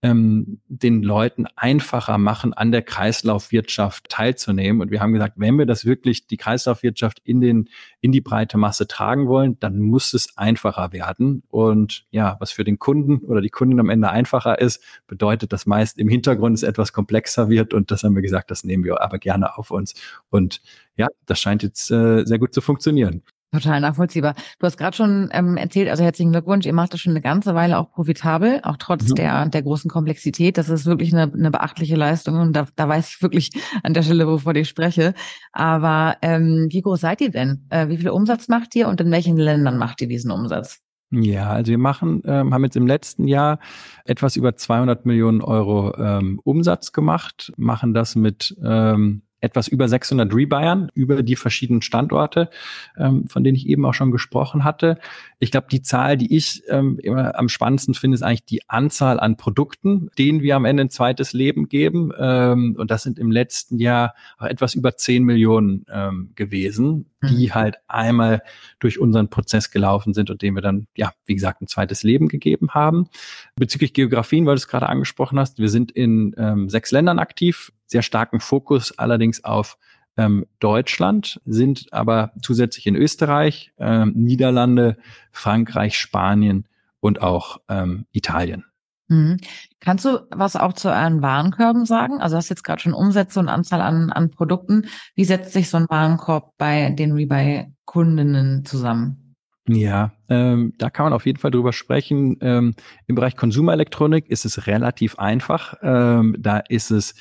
[0.02, 4.82] ähm, den Leuten einfacher machen, an der Kreislaufwirtschaft teilzunehmen.
[4.82, 7.68] Und wir haben gesagt, wenn wir das wirklich, die Kreislaufwirtschaft in den,
[8.00, 11.42] in die breite Masse tragen wollen, dann muss es einfacher werden.
[11.48, 15.66] Und ja, was für den Kunden oder die Kunden am Ende einfacher ist, bedeutet das
[15.66, 17.72] meist im Hintergrund es etwas komplexer wird.
[17.72, 19.94] Und das haben wir gesagt, das nehmen wir aber gerne auf uns.
[20.30, 20.60] Und
[20.96, 23.22] ja, das scheint jetzt äh, sehr gut zu funktionieren.
[23.56, 24.34] Total nachvollziehbar.
[24.58, 27.54] Du hast gerade schon ähm, erzählt, also herzlichen Glückwunsch, ihr macht das schon eine ganze
[27.54, 29.14] Weile auch profitabel, auch trotz mhm.
[29.14, 30.58] der, der großen Komplexität.
[30.58, 33.50] Das ist wirklich eine, eine beachtliche Leistung und da, da weiß ich wirklich
[33.82, 35.14] an der Stelle, wovon ich spreche.
[35.52, 37.66] Aber ähm, wie groß seid ihr denn?
[37.70, 40.80] Äh, wie viel Umsatz macht ihr und in welchen Ländern macht ihr diesen Umsatz?
[41.10, 43.60] Ja, also wir machen, ähm, haben jetzt im letzten Jahr
[44.04, 50.32] etwas über 200 Millionen Euro ähm, Umsatz gemacht, machen das mit ähm, etwas über 600
[50.34, 52.48] Rebuyern über die verschiedenen Standorte,
[52.96, 54.98] ähm, von denen ich eben auch schon gesprochen hatte.
[55.38, 59.20] Ich glaube, die Zahl, die ich ähm, immer am spannendsten finde, ist eigentlich die Anzahl
[59.20, 62.12] an Produkten, denen wir am Ende ein zweites Leben geben.
[62.18, 67.28] Ähm, und das sind im letzten Jahr auch etwas über 10 Millionen ähm, gewesen, mhm.
[67.28, 68.42] die halt einmal
[68.78, 72.28] durch unseren Prozess gelaufen sind und denen wir dann, ja, wie gesagt, ein zweites Leben
[72.28, 73.08] gegeben haben.
[73.56, 77.72] Bezüglich Geografien, weil du es gerade angesprochen hast, wir sind in ähm, sechs Ländern aktiv,
[77.86, 79.78] sehr starken Fokus allerdings auf
[80.16, 84.96] ähm, Deutschland, sind aber zusätzlich in Österreich, ähm, Niederlande,
[85.30, 86.66] Frankreich, Spanien
[87.00, 88.64] und auch ähm, Italien.
[89.08, 89.36] Mhm.
[89.80, 92.20] Kannst du was auch zu euren Warenkörben sagen?
[92.20, 94.86] Also hast jetzt gerade schon Umsätze und Anzahl an, an Produkten.
[95.14, 99.34] Wie setzt sich so ein Warenkorb bei den Rebuy-Kundinnen zusammen?
[99.68, 102.36] Ja, ähm, da kann man auf jeden Fall drüber sprechen.
[102.40, 102.74] Ähm,
[103.08, 105.74] Im Bereich Konsumerelektronik ist es relativ einfach.
[105.82, 107.14] Ähm, da ist es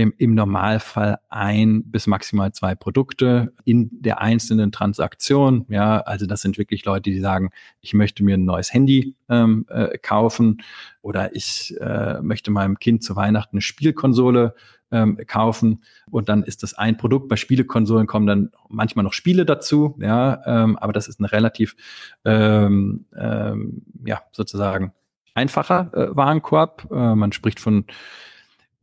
[0.00, 5.66] im, im Normalfall ein bis maximal zwei Produkte in der einzelnen Transaktion.
[5.68, 9.66] Ja, also das sind wirklich Leute, die sagen, ich möchte mir ein neues Handy ähm,
[9.68, 10.62] äh, kaufen
[11.02, 14.54] oder ich äh, möchte meinem Kind zu Weihnachten eine Spielkonsole
[14.90, 17.28] ähm, kaufen und dann ist das ein Produkt.
[17.28, 21.76] Bei Spielekonsolen kommen dann manchmal noch Spiele dazu, ja, ähm, aber das ist ein relativ,
[22.24, 24.92] ähm, ähm, ja, sozusagen
[25.34, 26.88] einfacher äh, Warenkorb.
[26.90, 27.84] Äh, man spricht von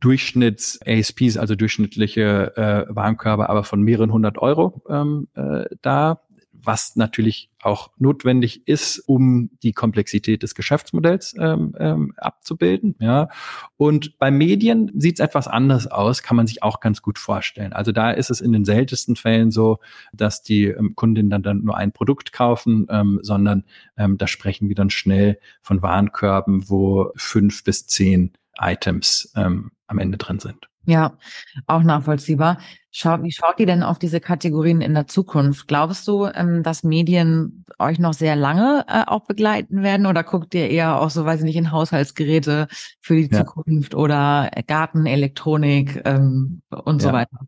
[0.00, 6.20] Durchschnitts-ASPs, also durchschnittliche äh, Warenkörbe, aber von mehreren hundert Euro ähm, äh, da,
[6.52, 12.94] was natürlich auch notwendig ist, um die Komplexität des Geschäftsmodells ähm, ähm, abzubilden.
[13.00, 13.28] Ja.
[13.76, 17.72] Und bei Medien sieht es etwas anders aus, kann man sich auch ganz gut vorstellen.
[17.72, 19.78] Also da ist es in den seltensten Fällen so,
[20.12, 23.64] dass die ähm, Kundinnen dann, dann nur ein Produkt kaufen, ähm, sondern
[23.96, 29.98] ähm, da sprechen wir dann schnell von Warenkörben, wo fünf bis zehn Items ähm, am
[29.98, 30.68] Ende drin sind.
[30.84, 31.18] Ja,
[31.66, 32.58] auch nachvollziehbar.
[32.90, 35.68] Schau, wie schaut ihr denn auf diese Kategorien in der Zukunft?
[35.68, 40.54] Glaubst du, ähm, dass Medien euch noch sehr lange äh, auch begleiten werden oder guckt
[40.54, 42.68] ihr eher auch so, weiß ich nicht, in Haushaltsgeräte
[43.00, 43.44] für die ja.
[43.44, 47.08] Zukunft oder Gartenelektronik ähm, und ja.
[47.08, 47.38] so weiter?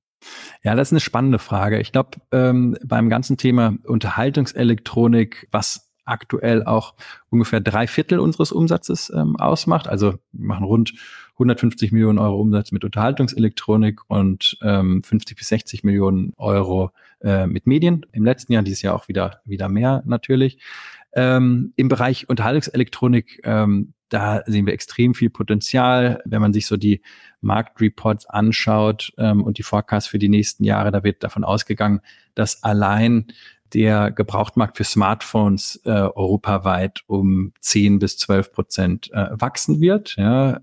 [0.62, 1.81] Ja, das ist eine spannende Frage.
[1.81, 6.94] Ich glaube, ähm, beim ganzen Thema Unterhaltungselektronik, was aktuell auch
[7.31, 9.88] ungefähr drei Viertel unseres Umsatzes ähm, ausmacht.
[9.88, 10.92] Also wir machen rund
[11.40, 16.90] 150 Millionen Euro Umsatz mit Unterhaltungselektronik und ähm, 50 bis 60 Millionen Euro
[17.22, 18.05] äh, mit Medien.
[18.12, 20.59] Im letzten Jahr, dieses Jahr auch wieder, wieder mehr natürlich.
[21.14, 26.20] Ähm, Im Bereich Unterhaltungselektronik, ähm, da sehen wir extrem viel Potenzial.
[26.26, 27.00] Wenn man sich so die
[27.40, 32.00] Marktreports anschaut ähm, und die Forecasts für die nächsten Jahre, da wird davon ausgegangen,
[32.35, 33.29] dass allein
[33.72, 40.16] der Gebrauchtmarkt für Smartphones äh, europaweit um 10 bis 12 Prozent äh, wachsen wird.
[40.16, 40.61] Ja.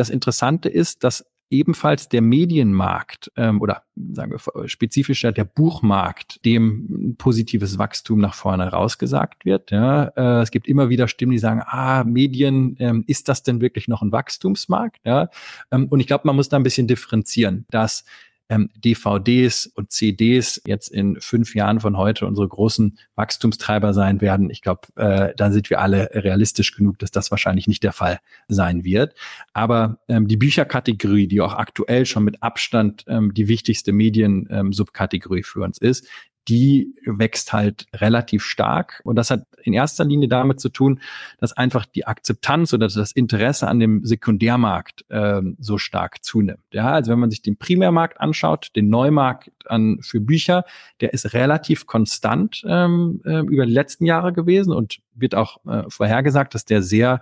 [0.00, 3.82] Das Interessante ist, dass ebenfalls der Medienmarkt ähm, oder
[4.12, 9.70] sagen wir spezifischer der Buchmarkt dem positives Wachstum nach vorne rausgesagt wird.
[9.72, 10.04] Ja.
[10.16, 13.88] Äh, es gibt immer wieder Stimmen, die sagen, ah, Medien, ähm, ist das denn wirklich
[13.88, 15.00] noch ein Wachstumsmarkt?
[15.04, 15.28] Ja.
[15.70, 18.04] Ähm, und ich glaube, man muss da ein bisschen differenzieren, dass
[18.50, 24.50] ähm, DVDs und CDs jetzt in fünf Jahren von heute unsere großen Wachstumstreiber sein werden.
[24.50, 28.18] Ich glaube, äh, da sind wir alle realistisch genug, dass das wahrscheinlich nicht der Fall
[28.48, 29.14] sein wird.
[29.52, 35.44] Aber ähm, die Bücherkategorie, die auch aktuell schon mit Abstand ähm, die wichtigste Medien-Subkategorie ähm,
[35.44, 36.06] für uns ist,
[36.48, 39.00] die wächst halt relativ stark.
[39.04, 41.00] Und das hat in erster Linie damit zu tun,
[41.38, 46.64] dass einfach die Akzeptanz oder das Interesse an dem Sekundärmarkt ähm, so stark zunimmt.
[46.72, 50.64] Ja, also wenn man sich den Primärmarkt anschaut, den Neumarkt an für Bücher,
[51.00, 55.82] der ist relativ konstant ähm, äh, über die letzten Jahre gewesen und wird auch äh,
[55.88, 57.20] vorhergesagt, dass der sehr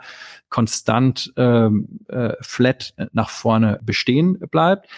[0.49, 4.89] konstant ähm, äh, flat nach vorne bestehen bleibt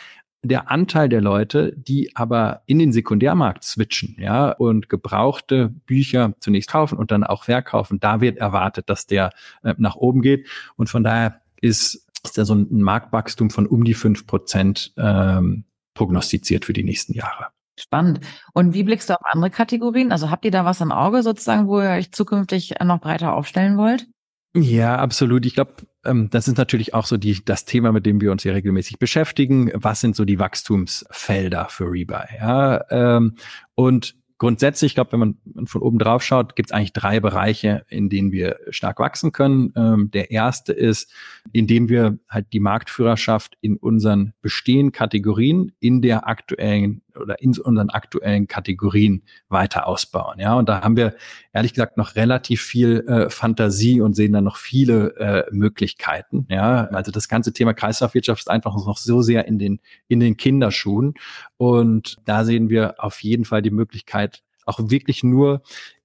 [0.42, 6.70] der Anteil der Leute, die aber in den Sekundärmarkt switchen, ja, und gebrauchte Bücher zunächst
[6.70, 9.30] kaufen und dann auch verkaufen, da wird erwartet, dass der
[9.62, 10.48] äh, nach oben geht.
[10.76, 15.64] Und von daher ist ist da so ein Marktwachstum von um die fünf Prozent ähm,
[15.94, 17.46] prognostiziert für die nächsten Jahre.
[17.78, 18.20] Spannend.
[18.52, 20.12] Und wie blickst du auf andere Kategorien?
[20.12, 23.78] Also habt ihr da was im Auge sozusagen, wo ihr euch zukünftig noch breiter aufstellen
[23.78, 24.06] wollt?
[24.54, 25.46] Ja, absolut.
[25.46, 28.42] Ich glaube, ähm, das ist natürlich auch so die, das Thema, mit dem wir uns
[28.42, 29.70] hier regelmäßig beschäftigen.
[29.74, 32.24] Was sind so die Wachstumsfelder für Rebuy?
[32.38, 33.36] Ja, ähm,
[33.76, 37.84] und grundsätzlich, ich glaube, wenn man von oben drauf schaut, gibt es eigentlich drei Bereiche,
[37.88, 39.72] in denen wir stark wachsen können.
[39.76, 41.12] Ähm, der erste ist,
[41.52, 47.90] indem wir halt die Marktführerschaft in unseren bestehenden Kategorien in der aktuellen oder in unseren
[47.90, 50.38] aktuellen Kategorien weiter ausbauen.
[50.38, 51.16] Ja, und da haben wir
[51.52, 56.46] ehrlich gesagt noch relativ viel äh, Fantasie und sehen da noch viele äh, Möglichkeiten.
[56.48, 60.38] Ja, also das ganze Thema Kreislaufwirtschaft ist einfach noch so sehr in den in den
[60.38, 61.14] Kinderschuhen
[61.60, 65.60] und da sehen wir auf jeden Fall die Möglichkeit, auch wirklich nur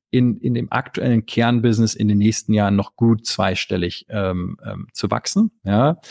[0.10, 5.10] in, in dem aktuellen Kernbusiness in den nächsten Jahren noch gut zweistellig ähm, ähm, zu
[5.12, 5.52] wachsen.
[5.64, 6.02] Ja.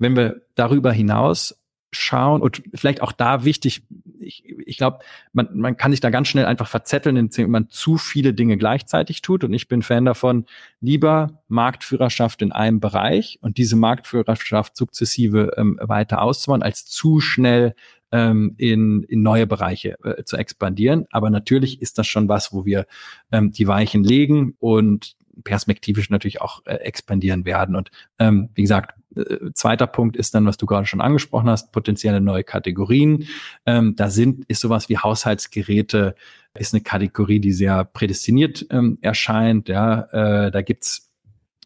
[0.00, 1.56] Wenn wir darüber hinaus
[1.92, 3.82] schauen und vielleicht auch da wichtig,
[4.18, 4.98] ich, ich glaube,
[5.32, 9.22] man, man kann sich da ganz schnell einfach verzetteln, indem man zu viele Dinge gleichzeitig
[9.22, 9.44] tut.
[9.44, 10.44] Und ich bin Fan davon,
[10.80, 17.76] lieber Marktführerschaft in einem Bereich und diese Marktführerschaft sukzessive ähm, weiter auszubauen, als zu schnell
[18.12, 21.06] ähm, in, in neue Bereiche äh, zu expandieren.
[21.10, 22.86] Aber natürlich ist das schon was, wo wir
[23.32, 27.76] ähm, die Weichen legen und perspektivisch natürlich auch äh, expandieren werden.
[27.76, 31.72] Und ähm, wie gesagt, äh, zweiter Punkt ist dann, was du gerade schon angesprochen hast,
[31.72, 33.26] potenzielle neue Kategorien.
[33.66, 36.14] Ähm, da sind, ist sowas wie Haushaltsgeräte,
[36.54, 39.68] ist eine Kategorie, die sehr prädestiniert ähm, erscheint.
[39.68, 41.08] Ja, äh, da gibt's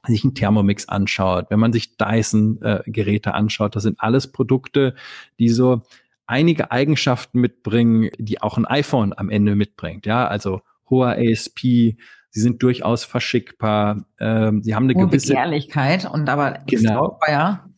[0.06, 4.96] sich einen Thermomix anschaut, wenn man sich Dyson-Geräte äh, anschaut, das sind alles Produkte,
[5.38, 5.82] die so
[6.26, 10.06] einige Eigenschaften mitbringen, die auch ein iPhone am Ende mitbringt.
[10.06, 11.96] Ja, also hoher ASP, sie
[12.30, 17.18] sind durchaus verschickbar, ähm, sie haben eine Hohe gewisse Begehrlichkeit und aber genau.
[17.24, 17.68] teuer.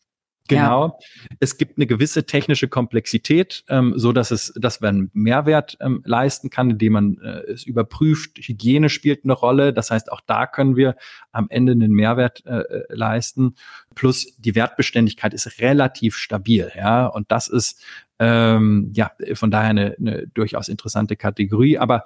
[0.48, 0.86] Genau.
[0.86, 1.36] Ja.
[1.40, 6.50] Es gibt eine gewisse technische Komplexität, ähm, so dass es, dass man Mehrwert ähm, leisten
[6.50, 8.36] kann, indem man äh, es überprüft.
[8.38, 9.72] Hygiene spielt eine Rolle.
[9.72, 10.96] Das heißt, auch da können wir
[11.32, 13.54] am Ende einen Mehrwert äh, äh leisten.
[13.94, 16.70] Plus die Wertbeständigkeit ist relativ stabil.
[16.76, 17.82] Ja, und das ist
[18.18, 21.78] ähm, ja von daher eine, eine durchaus interessante Kategorie.
[21.78, 22.04] Aber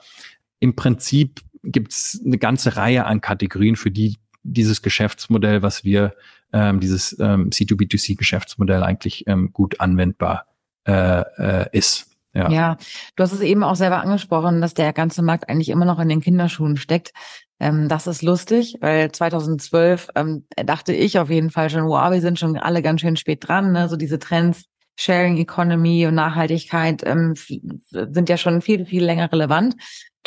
[0.60, 4.16] im Prinzip gibt es eine ganze Reihe an Kategorien, für die
[4.52, 6.14] dieses Geschäftsmodell, was wir,
[6.52, 10.46] ähm, dieses ähm, C2B2C-Geschäftsmodell eigentlich ähm, gut anwendbar
[10.86, 12.06] äh, äh, ist.
[12.34, 12.50] Ja.
[12.50, 12.76] ja,
[13.16, 16.08] du hast es eben auch selber angesprochen, dass der ganze Markt eigentlich immer noch in
[16.08, 17.12] den Kinderschuhen steckt.
[17.58, 22.20] Ähm, das ist lustig, weil 2012 ähm, dachte ich auf jeden Fall schon, wow, wir
[22.20, 23.72] sind schon alle ganz schön spät dran.
[23.72, 23.88] Ne?
[23.88, 24.64] So diese Trends,
[24.96, 29.76] Sharing Economy und Nachhaltigkeit ähm, sind ja schon viel, viel länger relevant.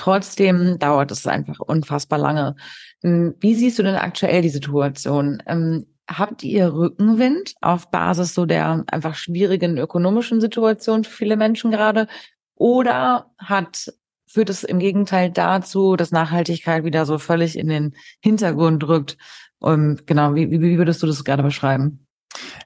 [0.02, 2.56] Trotzdem dauert es einfach unfassbar lange.
[3.04, 5.44] Hm, wie siehst du denn aktuell die Situation?
[5.46, 11.70] Ähm, habt ihr Rückenwind auf Basis so der einfach schwierigen ökonomischen Situation für viele Menschen
[11.70, 12.08] gerade?
[12.56, 13.94] Oder hat,
[14.26, 19.20] führt es im Gegenteil dazu, dass Nachhaltigkeit wieder so völlig in den Hintergrund rückt?
[19.60, 22.08] Und genau, wie, wie würdest du das gerade beschreiben?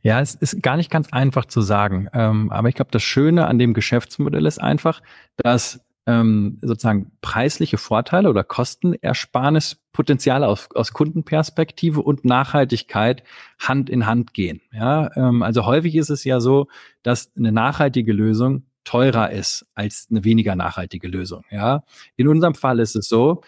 [0.03, 2.07] Ja, es ist gar nicht ganz einfach zu sagen.
[2.13, 5.01] Ähm, aber ich glaube, das Schöne an dem Geschäftsmodell ist einfach,
[5.35, 13.23] dass ähm, sozusagen preisliche Vorteile oder Kostenersparnispotenziale aus, aus Kundenperspektive und Nachhaltigkeit
[13.59, 14.61] Hand in Hand gehen.
[14.71, 16.67] Ja, ähm, also häufig ist es ja so,
[17.03, 21.43] dass eine nachhaltige Lösung teurer ist als eine weniger nachhaltige Lösung.
[21.51, 21.83] Ja,
[22.15, 23.41] in unserem Fall ist es so,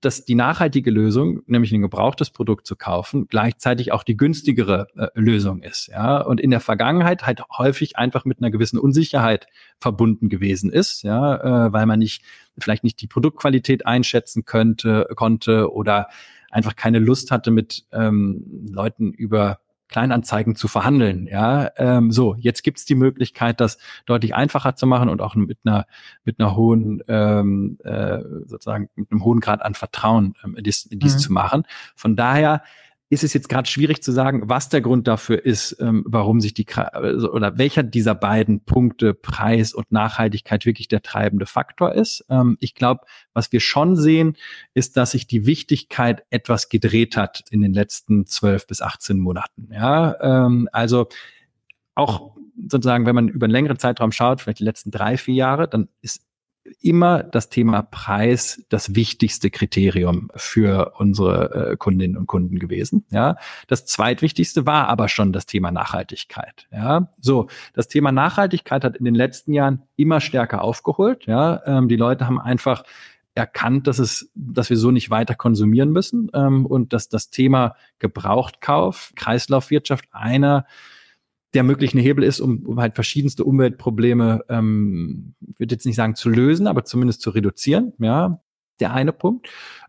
[0.00, 5.08] dass die nachhaltige Lösung, nämlich ein gebrauchtes Produkt zu kaufen, gleichzeitig auch die günstigere äh,
[5.14, 5.88] Lösung ist.
[5.88, 9.46] Ja, und in der Vergangenheit halt häufig einfach mit einer gewissen Unsicherheit
[9.78, 11.02] verbunden gewesen ist.
[11.02, 12.24] Ja, äh, weil man nicht
[12.56, 16.08] vielleicht nicht die Produktqualität einschätzen könnte, konnte oder
[16.50, 21.26] einfach keine Lust hatte, mit ähm, Leuten über Kleinanzeigen zu verhandeln.
[21.26, 25.58] Ja, ähm, so jetzt gibt's die Möglichkeit, das deutlich einfacher zu machen und auch mit
[25.64, 25.86] einer
[26.24, 31.14] mit einer hohen ähm, äh, sozusagen mit einem hohen Grad an Vertrauen ähm, dies, dies
[31.14, 31.18] mhm.
[31.18, 31.62] zu machen.
[31.94, 32.62] Von daher
[33.14, 36.52] ist es jetzt gerade schwierig zu sagen, was der Grund dafür ist, ähm, warum sich
[36.52, 42.26] die also, oder welcher dieser beiden Punkte Preis und Nachhaltigkeit wirklich der treibende Faktor ist.
[42.28, 44.36] Ähm, ich glaube, was wir schon sehen,
[44.74, 49.68] ist, dass sich die Wichtigkeit etwas gedreht hat in den letzten zwölf bis 18 Monaten.
[49.72, 51.08] Ja, ähm, also
[51.94, 52.36] auch
[52.68, 55.88] sozusagen, wenn man über einen längeren Zeitraum schaut, vielleicht die letzten drei, vier Jahre, dann
[56.02, 56.22] ist
[56.80, 63.04] immer das Thema Preis das wichtigste Kriterium für unsere äh, Kundinnen und Kunden gewesen.
[63.10, 63.36] Ja,
[63.68, 66.66] das zweitwichtigste war aber schon das Thema Nachhaltigkeit.
[66.72, 71.26] Ja, so das Thema Nachhaltigkeit hat in den letzten Jahren immer stärker aufgeholt.
[71.26, 72.84] Ja, ähm, die Leute haben einfach
[73.34, 77.74] erkannt, dass es, dass wir so nicht weiter konsumieren müssen ähm, und dass das Thema
[77.98, 80.66] Gebrauchtkauf, Kreislaufwirtschaft einer
[81.54, 86.16] der möglich ein Hebel ist, um, um halt verschiedenste Umweltprobleme, ähm, würde jetzt nicht sagen
[86.16, 87.92] zu lösen, aber zumindest zu reduzieren.
[87.98, 88.40] Ja,
[88.80, 89.48] der eine Punkt.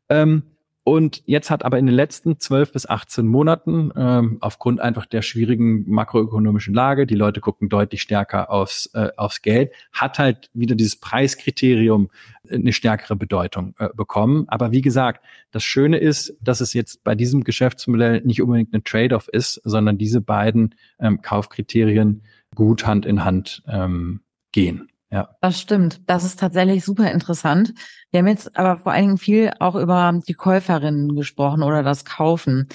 [0.09, 0.43] Ähm,
[0.87, 5.23] und jetzt hat aber in den letzten 12 bis 18 Monaten, ähm, aufgrund einfach der
[5.23, 10.75] schwierigen makroökonomischen Lage, die Leute gucken deutlich stärker aufs, äh, aufs Geld, hat halt wieder
[10.75, 12.11] dieses Preiskriterium
[12.51, 14.45] eine stärkere Bedeutung äh, bekommen.
[14.47, 18.83] Aber wie gesagt, das Schöne ist, dass es jetzt bei diesem Geschäftsmodell nicht unbedingt ein
[18.83, 22.21] Trade-off ist, sondern diese beiden ähm, Kaufkriterien
[22.53, 24.21] gut Hand in Hand ähm,
[24.51, 24.91] gehen.
[25.11, 25.29] Ja.
[25.41, 26.01] Das stimmt.
[26.07, 27.73] Das ist tatsächlich super interessant.
[28.11, 32.05] Wir haben jetzt aber vor allen Dingen viel auch über die Käuferinnen gesprochen oder das
[32.05, 32.67] Kaufen.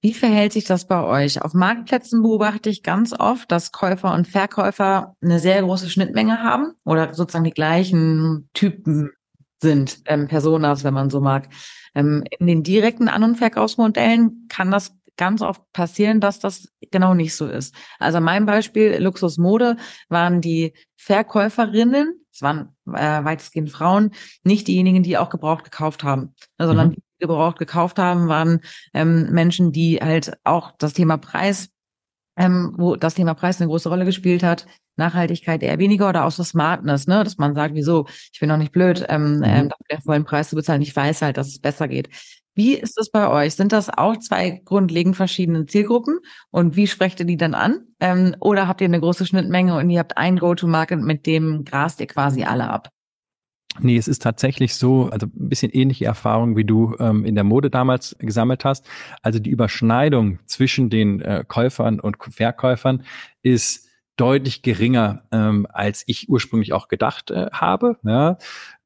[0.00, 1.42] Wie verhält sich das bei euch?
[1.42, 6.74] Auf Marktplätzen beobachte ich ganz oft, dass Käufer und Verkäufer eine sehr große Schnittmenge haben
[6.84, 9.10] oder sozusagen die gleichen Typen
[9.60, 11.48] sind, ähm, Personas, wenn man so mag.
[11.96, 17.12] Ähm, in den direkten An- und Verkaufsmodellen kann das ganz oft passieren, dass das genau
[17.12, 17.74] nicht so ist.
[17.98, 19.76] Also mein Beispiel Luxusmode
[20.08, 24.12] waren die Verkäuferinnen, es waren äh, weitestgehend Frauen,
[24.44, 26.92] nicht diejenigen, die auch gebraucht gekauft haben, sondern mhm.
[26.94, 28.60] die gebraucht gekauft haben, waren
[28.94, 31.68] ähm, Menschen, die halt auch das Thema Preis,
[32.36, 36.30] ähm, wo das Thema Preis eine große Rolle gespielt hat, Nachhaltigkeit eher weniger oder auch
[36.30, 39.44] so Smartness, ne, dass man sagt, wieso, ich bin doch nicht blöd, ähm, mhm.
[39.44, 42.08] ähm, dafür den vollen Preis zu bezahlen, ich weiß halt, dass es besser geht.
[42.58, 43.54] Wie ist es bei euch?
[43.54, 46.18] Sind das auch zwei grundlegend verschiedene Zielgruppen?
[46.50, 47.86] Und wie sprecht ihr die dann an?
[48.00, 52.00] Ähm, oder habt ihr eine große Schnittmenge und ihr habt ein Go-to-Market, mit dem grast
[52.00, 52.88] ihr quasi alle ab?
[53.78, 57.44] Nee, es ist tatsächlich so, also ein bisschen ähnliche Erfahrung, wie du ähm, in der
[57.44, 58.84] Mode damals gesammelt hast.
[59.22, 63.04] Also die Überschneidung zwischen den äh, Käufern und Verkäufern
[63.40, 67.98] ist deutlich geringer, ähm, als ich ursprünglich auch gedacht äh, habe.
[68.02, 68.36] Ja.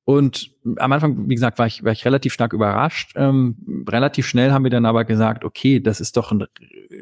[0.04, 3.12] Und am Anfang, wie gesagt, war ich, war ich relativ stark überrascht.
[3.14, 6.44] Ähm, relativ schnell haben wir dann aber gesagt, okay, das ist doch ein,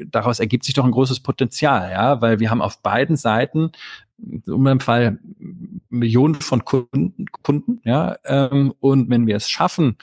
[0.07, 3.73] daraus ergibt sich doch ein großes Potenzial, ja, weil wir haben auf beiden Seiten,
[4.47, 5.19] um im Fall
[5.89, 9.97] Millionen von Kunden, Kunden ja, ähm, und wenn wir es schaffen,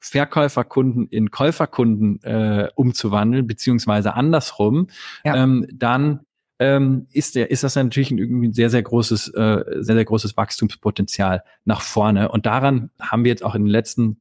[0.00, 4.86] Verkäuferkunden in Käuferkunden äh, umzuwandeln, beziehungsweise andersrum,
[5.24, 5.36] ja.
[5.36, 6.20] ähm, dann
[6.58, 10.36] ähm, ist der, ist das natürlich ein, ein sehr, sehr großes, äh, sehr, sehr großes
[10.36, 12.30] Wachstumspotenzial nach vorne.
[12.30, 14.20] Und daran haben wir jetzt auch in den letzten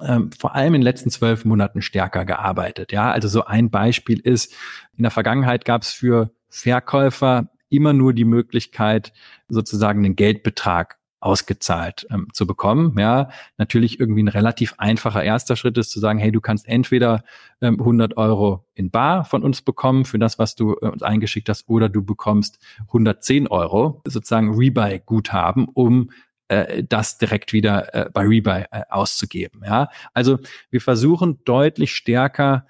[0.00, 2.92] ähm, vor allem in den letzten zwölf Monaten stärker gearbeitet.
[2.92, 4.54] Ja, also so ein Beispiel ist,
[4.96, 9.12] in der Vergangenheit gab es für Verkäufer immer nur die Möglichkeit,
[9.48, 12.96] sozusagen einen Geldbetrag ausgezahlt ähm, zu bekommen.
[12.98, 17.24] Ja, natürlich irgendwie ein relativ einfacher erster Schritt ist zu sagen, hey, du kannst entweder
[17.60, 21.48] ähm, 100 Euro in Bar von uns bekommen für das, was du äh, uns eingeschickt
[21.48, 26.10] hast, oder du bekommst 110 Euro sozusagen Rebuy-Guthaben, um
[26.46, 29.62] äh, das direkt wieder äh, bei Rebuy äh, auszugeben.
[29.64, 30.38] Ja, also
[30.70, 32.68] wir versuchen deutlich stärker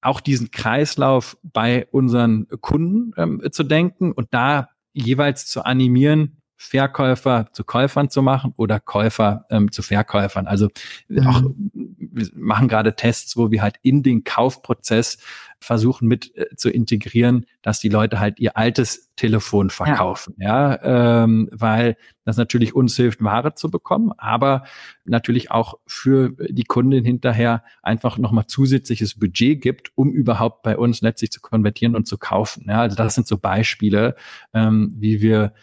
[0.00, 7.48] auch diesen Kreislauf bei unseren Kunden ähm, zu denken und da jeweils zu animieren, Verkäufer
[7.52, 10.46] zu Käufern zu machen oder Käufer ähm, zu Verkäufern.
[10.46, 10.68] Also
[11.08, 11.26] mhm.
[11.26, 11.42] auch
[11.72, 15.16] wir machen gerade Tests, wo wir halt in den Kaufprozess
[15.58, 21.24] versuchen mit äh, zu integrieren, dass die Leute halt ihr altes Telefon verkaufen, ja, ja
[21.24, 24.64] ähm, weil das natürlich uns hilft, Ware zu bekommen, aber
[25.06, 31.00] natürlich auch für die Kundin hinterher einfach nochmal zusätzliches Budget gibt, um überhaupt bei uns
[31.00, 32.66] letztlich zu konvertieren und zu kaufen.
[32.68, 34.14] Ja, also das sind so Beispiele,
[34.52, 35.54] ähm, wie wir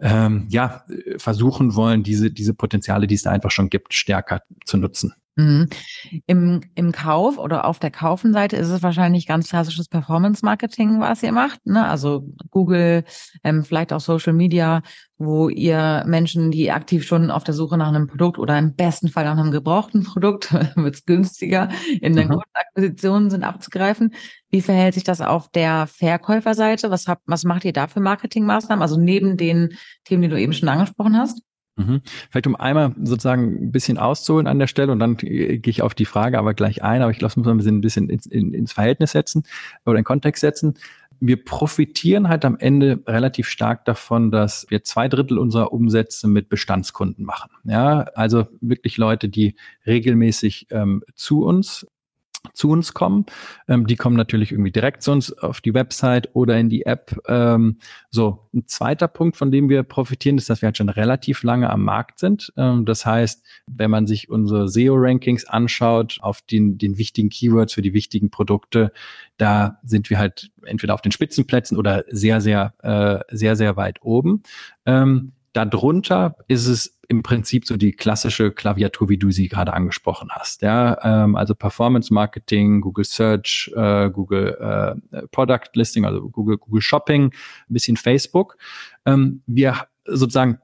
[0.00, 0.84] ähm, ja,
[1.16, 5.14] versuchen wollen, diese, diese Potenziale, die es da einfach schon gibt, stärker zu nutzen.
[5.36, 5.68] Mhm.
[6.26, 11.32] Im, Im Kauf oder auf der Kaufenseite ist es wahrscheinlich ganz klassisches Performance-Marketing, was ihr
[11.32, 11.64] macht.
[11.66, 11.86] Ne?
[11.86, 13.04] Also Google,
[13.44, 14.82] ähm, vielleicht auch Social Media,
[15.18, 19.08] wo ihr Menschen, die aktiv schon auf der Suche nach einem Produkt oder im besten
[19.08, 21.68] Fall nach einem gebrauchten Produkt, wird es günstiger,
[22.00, 22.32] in den mhm.
[22.32, 24.14] Grundakquisitionen sind abzugreifen.
[24.50, 26.90] Wie verhält sich das auf der Verkäuferseite?
[26.90, 28.82] Was, habt, was macht ihr da für Marketingmaßnahmen?
[28.82, 31.42] Also neben den Themen, die du eben schon angesprochen hast?
[31.80, 32.00] Mhm.
[32.30, 35.94] Vielleicht um einmal sozusagen ein bisschen auszuholen an der Stelle und dann gehe ich auf
[35.94, 38.72] die Frage aber gleich ein, aber ich lasse uns mal ein bisschen ins, in, ins
[38.72, 39.44] Verhältnis setzen
[39.84, 40.74] oder in Kontext setzen.
[41.22, 46.48] Wir profitieren halt am Ende relativ stark davon, dass wir zwei Drittel unserer Umsätze mit
[46.48, 47.50] Bestandskunden machen.
[47.64, 49.54] Ja, also wirklich Leute, die
[49.86, 51.86] regelmäßig ähm, zu uns
[52.52, 53.26] zu uns kommen.
[53.68, 57.16] Ähm, die kommen natürlich irgendwie direkt zu uns auf die Website oder in die App.
[57.28, 57.78] Ähm,
[58.10, 61.70] so, ein zweiter Punkt, von dem wir profitieren, ist, dass wir halt schon relativ lange
[61.70, 62.52] am Markt sind.
[62.56, 67.82] Ähm, das heißt, wenn man sich unsere SEO-Rankings anschaut auf den, den wichtigen Keywords für
[67.82, 68.92] die wichtigen Produkte,
[69.36, 74.02] da sind wir halt entweder auf den Spitzenplätzen oder sehr, sehr, äh, sehr, sehr weit
[74.02, 74.42] oben.
[74.86, 80.28] Ähm, darunter ist es im Prinzip so die klassische Klaviatur, wie du sie gerade angesprochen
[80.30, 80.62] hast.
[80.62, 84.56] Ja, ähm, also Performance Marketing, Google Search, äh, Google
[85.10, 87.32] äh, Product Listing, also Google Google Shopping, ein
[87.72, 88.56] bisschen Facebook.
[89.06, 90.58] Ähm, wir sozusagen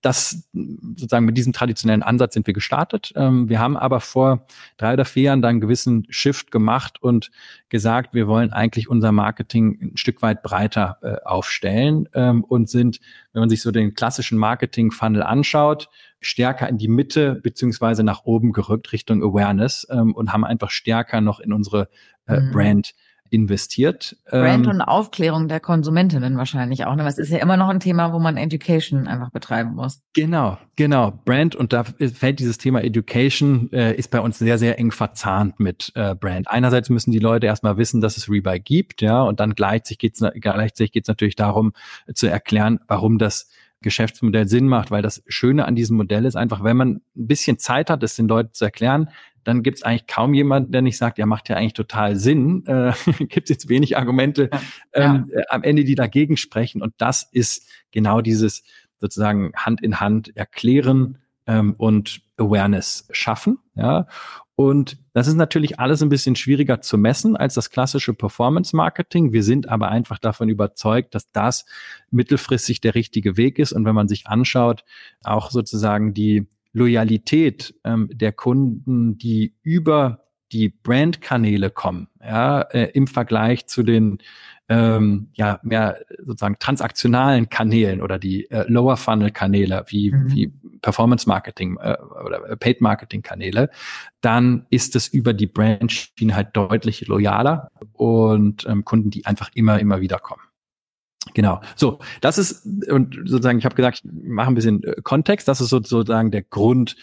[0.00, 3.12] das sozusagen mit diesem traditionellen Ansatz sind wir gestartet.
[3.16, 4.46] Ähm, wir haben aber vor
[4.76, 7.30] drei oder vier Jahren dann einen gewissen Shift gemacht und
[7.68, 13.00] gesagt, wir wollen eigentlich unser Marketing ein Stück weit breiter äh, aufstellen ähm, und sind,
[13.32, 15.88] wenn man sich so den klassischen Marketing-Funnel anschaut,
[16.20, 21.20] stärker in die Mitte beziehungsweise nach oben gerückt Richtung Awareness ähm, und haben einfach stärker
[21.20, 21.88] noch in unsere
[22.26, 22.52] äh, mhm.
[22.52, 22.94] Brand
[23.30, 24.16] investiert.
[24.28, 26.94] Brand ähm, und Aufklärung der Konsumentinnen wahrscheinlich auch.
[26.94, 27.04] Ne?
[27.04, 30.02] Das ist ja immer noch ein Thema, wo man Education einfach betreiben muss.
[30.14, 31.12] Genau, genau.
[31.24, 35.60] Brand und da fällt dieses Thema Education, äh, ist bei uns sehr, sehr eng verzahnt
[35.60, 36.50] mit äh, Brand.
[36.50, 40.20] Einerseits müssen die Leute erstmal wissen, dass es Rebuy gibt, ja, und dann gleichzeitig geht
[40.20, 41.72] es gleichzeitig geht's natürlich darum
[42.06, 43.48] äh, zu erklären, warum das
[43.82, 47.58] Geschäftsmodell Sinn macht, weil das Schöne an diesem Modell ist einfach, wenn man ein bisschen
[47.58, 49.08] Zeit hat, es den Leuten zu erklären,
[49.44, 52.64] dann gibt es eigentlich kaum jemanden, der nicht sagt, ja, macht ja eigentlich total Sinn.
[52.70, 52.92] Äh,
[53.26, 54.50] gibt es jetzt wenig Argumente
[54.92, 55.40] ähm, ja.
[55.40, 56.82] Äh, am Ende, die dagegen sprechen.
[56.82, 58.62] Und das ist genau dieses
[59.00, 63.58] sozusagen Hand in Hand erklären ähm, und Awareness schaffen.
[63.74, 64.06] Ja.
[64.54, 69.32] Und das ist natürlich alles ein bisschen schwieriger zu messen als das klassische Performance Marketing.
[69.32, 71.64] Wir sind aber einfach davon überzeugt, dass das
[72.10, 73.72] mittelfristig der richtige Weg ist.
[73.72, 74.84] Und wenn man sich anschaut,
[75.24, 83.06] auch sozusagen die Loyalität ähm, der Kunden, die über die Brandkanäle kommen, ja, äh, im
[83.06, 84.18] Vergleich zu den
[84.68, 90.32] ähm, ja mehr sozusagen transaktionalen Kanälen oder die äh, Lower Funnel Kanäle wie mhm.
[90.32, 93.70] wie Performance Marketing äh, oder Paid Marketing Kanäle,
[94.20, 99.80] dann ist es über die Brandschiene halt deutlich loyaler und ähm, Kunden, die einfach immer
[99.80, 100.42] immer wieder kommen.
[101.34, 101.60] Genau.
[101.76, 105.60] So, das ist, und sozusagen, ich habe gesagt, ich mache ein bisschen äh, Kontext, das
[105.60, 106.96] ist sozusagen der Grund,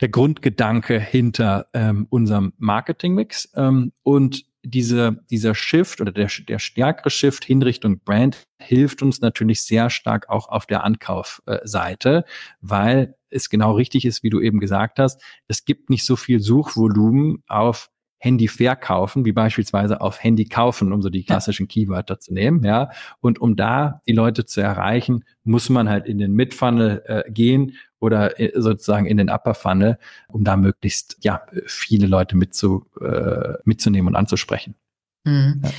[0.00, 3.50] der Grundgedanke hinter ähm, unserem Marketingmix.
[3.54, 9.20] Ähm, und diese, dieser Shift oder der, der stärkere Shift hin Richtung Brand hilft uns
[9.20, 12.24] natürlich sehr stark auch auf der Ankaufseite,
[12.62, 15.20] weil es genau richtig ist, wie du eben gesagt hast.
[15.48, 17.90] Es gibt nicht so viel Suchvolumen auf
[18.24, 22.90] Handy verkaufen, wie beispielsweise auf Handy kaufen, um so die klassischen Keywörter zu nehmen, ja.
[23.20, 27.74] Und um da die Leute zu erreichen, muss man halt in den Mid-Funnel äh, gehen
[28.00, 29.98] oder äh, sozusagen in den Upper Funnel,
[30.28, 34.74] um da möglichst ja viele Leute mitzu, äh, mitzunehmen und anzusprechen.
[35.24, 35.60] Mhm.
[35.62, 35.70] Ja.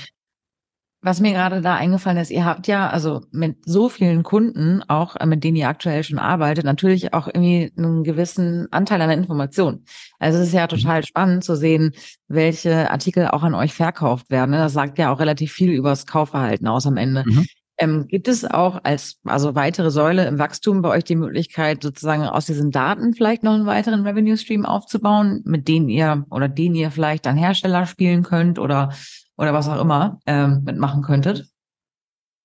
[1.06, 5.16] Was mir gerade da eingefallen ist, ihr habt ja also mit so vielen Kunden, auch
[5.16, 9.18] äh, mit denen ihr aktuell schon arbeitet, natürlich auch irgendwie einen gewissen Anteil an der
[9.20, 9.86] Information.
[10.18, 10.70] Also es ist ja mhm.
[10.70, 11.92] total spannend zu sehen,
[12.28, 14.50] welche Artikel auch an euch verkauft werden.
[14.50, 14.58] Ne?
[14.58, 17.24] Das sagt ja auch relativ viel über das Kaufverhalten aus am Ende.
[17.24, 17.46] Mhm.
[17.78, 22.24] Ähm, gibt es auch als also weitere Säule im Wachstum bei euch die Möglichkeit, sozusagen
[22.24, 26.74] aus diesen Daten vielleicht noch einen weiteren Revenue Stream aufzubauen, mit denen ihr oder den
[26.74, 28.90] ihr vielleicht dann Hersteller spielen könnt oder
[29.38, 31.48] oder was auch immer ähm, mitmachen könntet?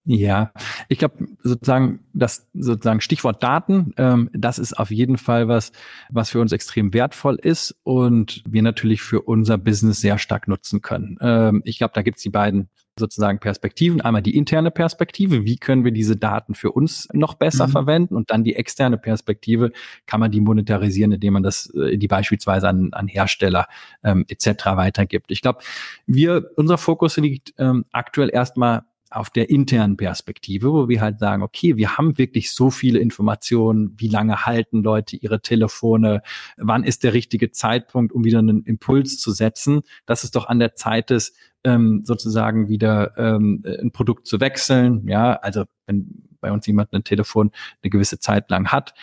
[0.05, 0.53] Ja,
[0.89, 5.73] ich glaube sozusagen das sozusagen Stichwort Daten, ähm, das ist auf jeden Fall was,
[6.09, 10.81] was für uns extrem wertvoll ist und wir natürlich für unser Business sehr stark nutzen
[10.81, 11.19] können.
[11.21, 14.01] Ähm, ich glaube, da gibt's die beiden sozusagen Perspektiven.
[14.01, 17.73] Einmal die interne Perspektive, wie können wir diese Daten für uns noch besser mhm.
[17.73, 19.73] verwenden und dann die externe Perspektive,
[20.07, 23.67] kann man die monetarisieren, indem man das, äh, die beispielsweise an, an Hersteller
[24.03, 24.67] ähm, etc.
[24.67, 25.31] weitergibt.
[25.31, 25.61] Ich glaube,
[26.07, 31.43] wir, unser Fokus liegt ähm, aktuell erstmal auf der internen Perspektive, wo wir halt sagen,
[31.43, 36.23] okay, wir haben wirklich so viele Informationen, wie lange halten Leute ihre Telefone,
[36.57, 40.61] wann ist der richtige Zeitpunkt, um wieder einen Impuls zu setzen, dass es doch an
[40.61, 45.07] der Zeit ist, ähm, sozusagen wieder ähm, ein Produkt zu wechseln.
[45.09, 47.51] Ja, also wenn bei uns jemand ein Telefon
[47.83, 48.95] eine gewisse Zeit lang hat,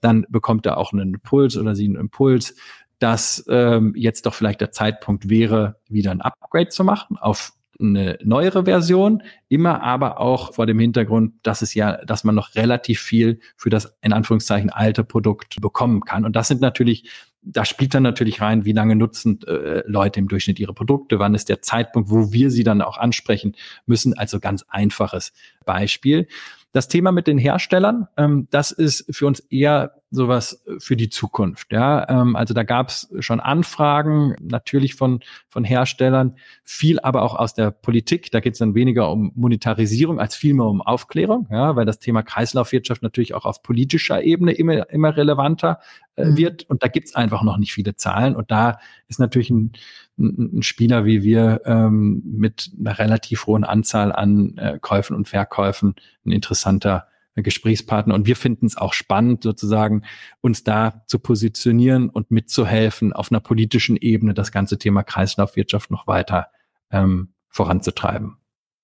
[0.00, 2.54] dann bekommt er auch einen Impuls oder sie einen Impuls,
[2.98, 8.18] dass ähm, jetzt doch vielleicht der Zeitpunkt wäre, wieder ein Upgrade zu machen auf eine
[8.22, 13.00] neuere Version, immer aber auch vor dem Hintergrund, dass es ja, dass man noch relativ
[13.00, 16.24] viel für das in Anführungszeichen alte Produkt bekommen kann.
[16.24, 17.10] Und das sind natürlich,
[17.42, 21.34] da spielt dann natürlich rein, wie lange nutzen äh, Leute im Durchschnitt ihre Produkte, wann
[21.34, 23.54] ist der Zeitpunkt, wo wir sie dann auch ansprechen
[23.86, 24.16] müssen.
[24.16, 25.32] Also ganz einfaches
[25.64, 26.28] Beispiel.
[26.72, 31.72] Das Thema mit den Herstellern, ähm, das ist für uns eher sowas für die Zukunft.
[31.72, 37.34] Ja, ähm, also da gab es schon Anfragen, natürlich von von Herstellern, viel aber auch
[37.34, 38.30] aus der Politik.
[38.30, 42.22] Da geht es dann weniger um Monetarisierung als vielmehr um Aufklärung, ja, weil das Thema
[42.22, 45.80] Kreislaufwirtschaft natürlich auch auf politischer Ebene immer immer relevanter
[46.14, 46.36] äh, mhm.
[46.36, 46.70] wird.
[46.70, 48.36] Und da gibt es einfach noch nicht viele Zahlen.
[48.36, 48.78] Und da
[49.08, 49.72] ist natürlich ein
[50.18, 55.94] ein Spieler wie wir ähm, mit einer relativ hohen Anzahl an äh, Käufen und Verkäufen
[56.24, 57.06] ein interessanter
[57.42, 58.14] Gesprächspartner.
[58.14, 60.02] Und wir finden es auch spannend, sozusagen
[60.40, 66.06] uns da zu positionieren und mitzuhelfen, auf einer politischen Ebene das ganze Thema Kreislaufwirtschaft noch
[66.06, 66.48] weiter
[66.90, 68.36] ähm, voranzutreiben.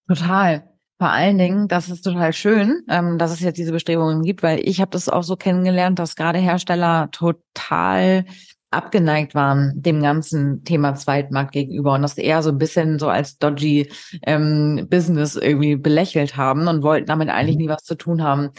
[0.09, 0.69] Total.
[0.99, 4.61] Vor allen Dingen, das ist total schön, ähm, dass es jetzt diese Bestrebungen gibt, weil
[4.63, 8.25] ich habe das auch so kennengelernt, dass gerade Hersteller total
[8.73, 13.39] abgeneigt waren dem ganzen Thema Zweitmarkt gegenüber und das eher so ein bisschen so als
[13.39, 13.91] dodgy
[14.23, 17.63] ähm, Business irgendwie belächelt haben und wollten damit eigentlich mhm.
[17.63, 18.51] nie was zu tun haben.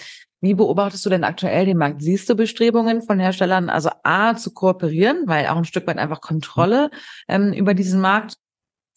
[0.41, 2.01] Wie beobachtest du denn aktuell den Markt?
[2.01, 6.19] Siehst du Bestrebungen von Herstellern, also A, zu kooperieren, weil auch ein Stück weit einfach
[6.19, 6.89] Kontrolle
[7.29, 8.35] ähm, über diesen Markt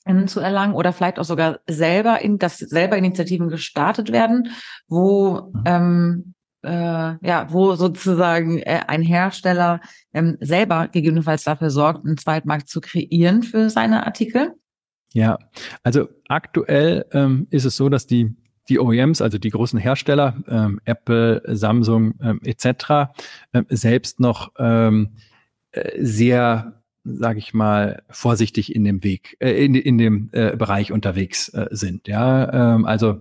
[0.06, 4.50] ähm, zu erlangen oder vielleicht auch sogar selber in, dass selber Initiativen gestartet werden,
[4.88, 5.62] wo mhm.
[5.66, 6.34] ähm,
[6.66, 9.80] äh, ja, wo sozusagen äh, ein Hersteller
[10.12, 14.54] ähm, selber gegebenenfalls dafür sorgt, einen Zweitmarkt zu kreieren für seine Artikel?
[15.12, 15.38] Ja,
[15.82, 18.36] also aktuell ähm, ist es so, dass die
[18.68, 23.14] die OEMs, also die großen Hersteller, ähm, Apple, Samsung ähm, etc.,
[23.52, 25.16] ähm, selbst noch ähm,
[25.70, 26.82] äh, sehr
[27.14, 31.68] sage ich mal, vorsichtig in dem Weg, äh, in, in dem äh, Bereich unterwegs äh,
[31.70, 32.08] sind.
[32.08, 33.20] Ja, ähm, also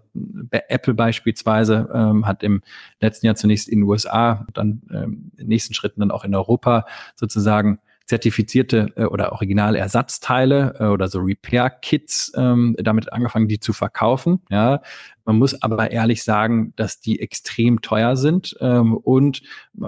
[0.52, 2.62] Apple beispielsweise ähm, hat im
[3.00, 6.86] letzten Jahr zunächst in den USA, dann ähm, in nächsten Schritten dann auch in Europa
[7.16, 13.74] sozusagen zertifizierte äh, oder originale Ersatzteile äh, oder so Repair-Kits ähm, damit angefangen, die zu
[13.74, 14.42] verkaufen.
[14.50, 14.82] Ja,
[15.26, 19.42] man muss aber ehrlich sagen, dass die extrem teuer sind ähm, und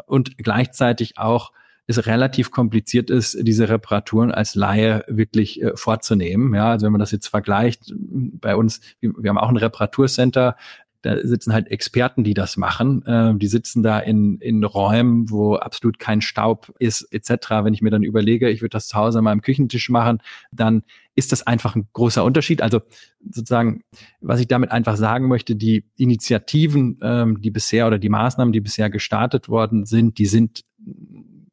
[0.06, 1.52] und gleichzeitig auch
[1.88, 6.54] es relativ kompliziert ist, diese Reparaturen als Laie wirklich äh, vorzunehmen.
[6.54, 10.58] Ja, also wenn man das jetzt vergleicht, bei uns, wir haben auch ein Reparaturcenter,
[11.04, 13.06] da sitzen halt Experten, die das machen.
[13.06, 17.50] Äh, die sitzen da in, in Räumen, wo absolut kein Staub ist, etc.
[17.64, 20.20] Wenn ich mir dann überlege, ich würde das zu Hause an meinem Küchentisch machen,
[20.52, 20.84] dann
[21.16, 22.62] ist das einfach ein großer Unterschied.
[22.62, 22.82] Also
[23.30, 23.84] sozusagen,
[24.20, 28.62] was ich damit einfach sagen möchte, die Initiativen, ähm, die bisher oder die Maßnahmen, die
[28.62, 30.66] bisher gestartet worden sind, die sind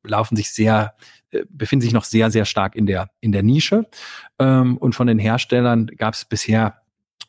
[0.04, 0.94] laufen sich sehr,
[1.30, 3.86] äh, befinden sich noch sehr, sehr stark in der, in der Nische.
[4.38, 6.80] Ähm, und von den Herstellern gab es bisher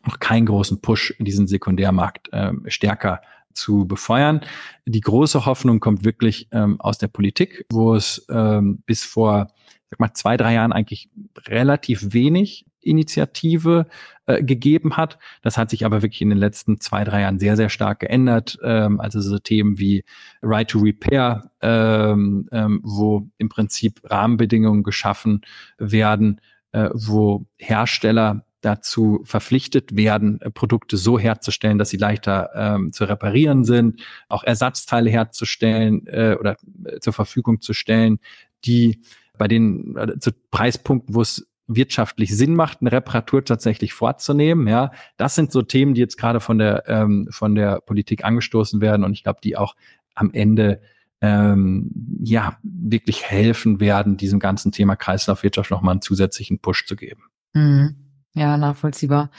[0.06, 3.22] noch keinen großen Push in diesen Sekundärmarkt ähm, stärker
[3.54, 4.42] zu befeuern.
[4.86, 9.48] Die große Hoffnung kommt wirklich ähm, aus der Politik, wo es ähm, bis vor
[9.90, 11.10] sag mal, zwei, drei Jahren eigentlich
[11.48, 13.88] relativ wenig Initiative
[14.26, 15.18] äh, gegeben hat.
[15.42, 18.58] Das hat sich aber wirklich in den letzten zwei, drei Jahren sehr, sehr stark geändert.
[18.64, 20.04] Ähm, also so Themen wie
[20.42, 25.42] Right to Repair, ähm, ähm, wo im Prinzip Rahmenbedingungen geschaffen
[25.78, 32.92] werden, äh, wo Hersteller dazu verpflichtet werden, äh, Produkte so herzustellen, dass sie leichter ähm,
[32.92, 38.20] zu reparieren sind, auch Ersatzteile herzustellen äh, oder äh, zur Verfügung zu stellen,
[38.66, 39.02] die
[39.38, 44.68] bei den äh, zu Preispunkten, wo es wirtschaftlich Sinn macht, eine Reparatur tatsächlich vorzunehmen.
[44.68, 48.82] Ja, das sind so Themen, die jetzt gerade von der ähm, von der Politik angestoßen
[48.82, 49.76] werden und ich glaube, die auch
[50.14, 50.82] am Ende
[51.22, 51.92] ähm,
[52.24, 57.24] ja wirklich helfen werden, diesem ganzen Thema Kreislaufwirtschaft nochmal einen zusätzlichen Push zu geben.
[57.54, 57.96] Mhm.
[58.34, 59.32] Ja, nachvollziehbar.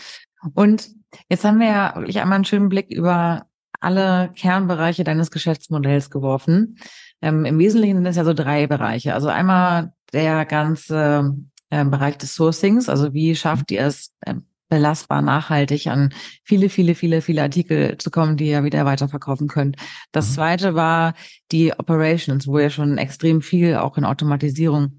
[0.55, 0.89] Und
[1.29, 3.47] jetzt haben wir ja wirklich einmal einen schönen Blick über
[3.81, 6.79] alle Kernbereiche deines Geschäftsmodells geworfen.
[7.21, 9.15] Ähm, Im Wesentlichen sind es ja so drei Bereiche.
[9.15, 11.37] Also einmal der ganze
[11.81, 14.35] äh, Bereich des Sourcings, also wie schafft ihr es, äh,
[14.69, 16.13] belastbar, nachhaltig an
[16.43, 19.77] viele, viele, viele, viele Artikel zu kommen, die ihr wieder weiterverkaufen könnt.
[20.13, 20.35] Das mhm.
[20.35, 21.15] zweite war
[21.53, 24.93] die Operations, wo ihr schon extrem viel auch in Automatisierung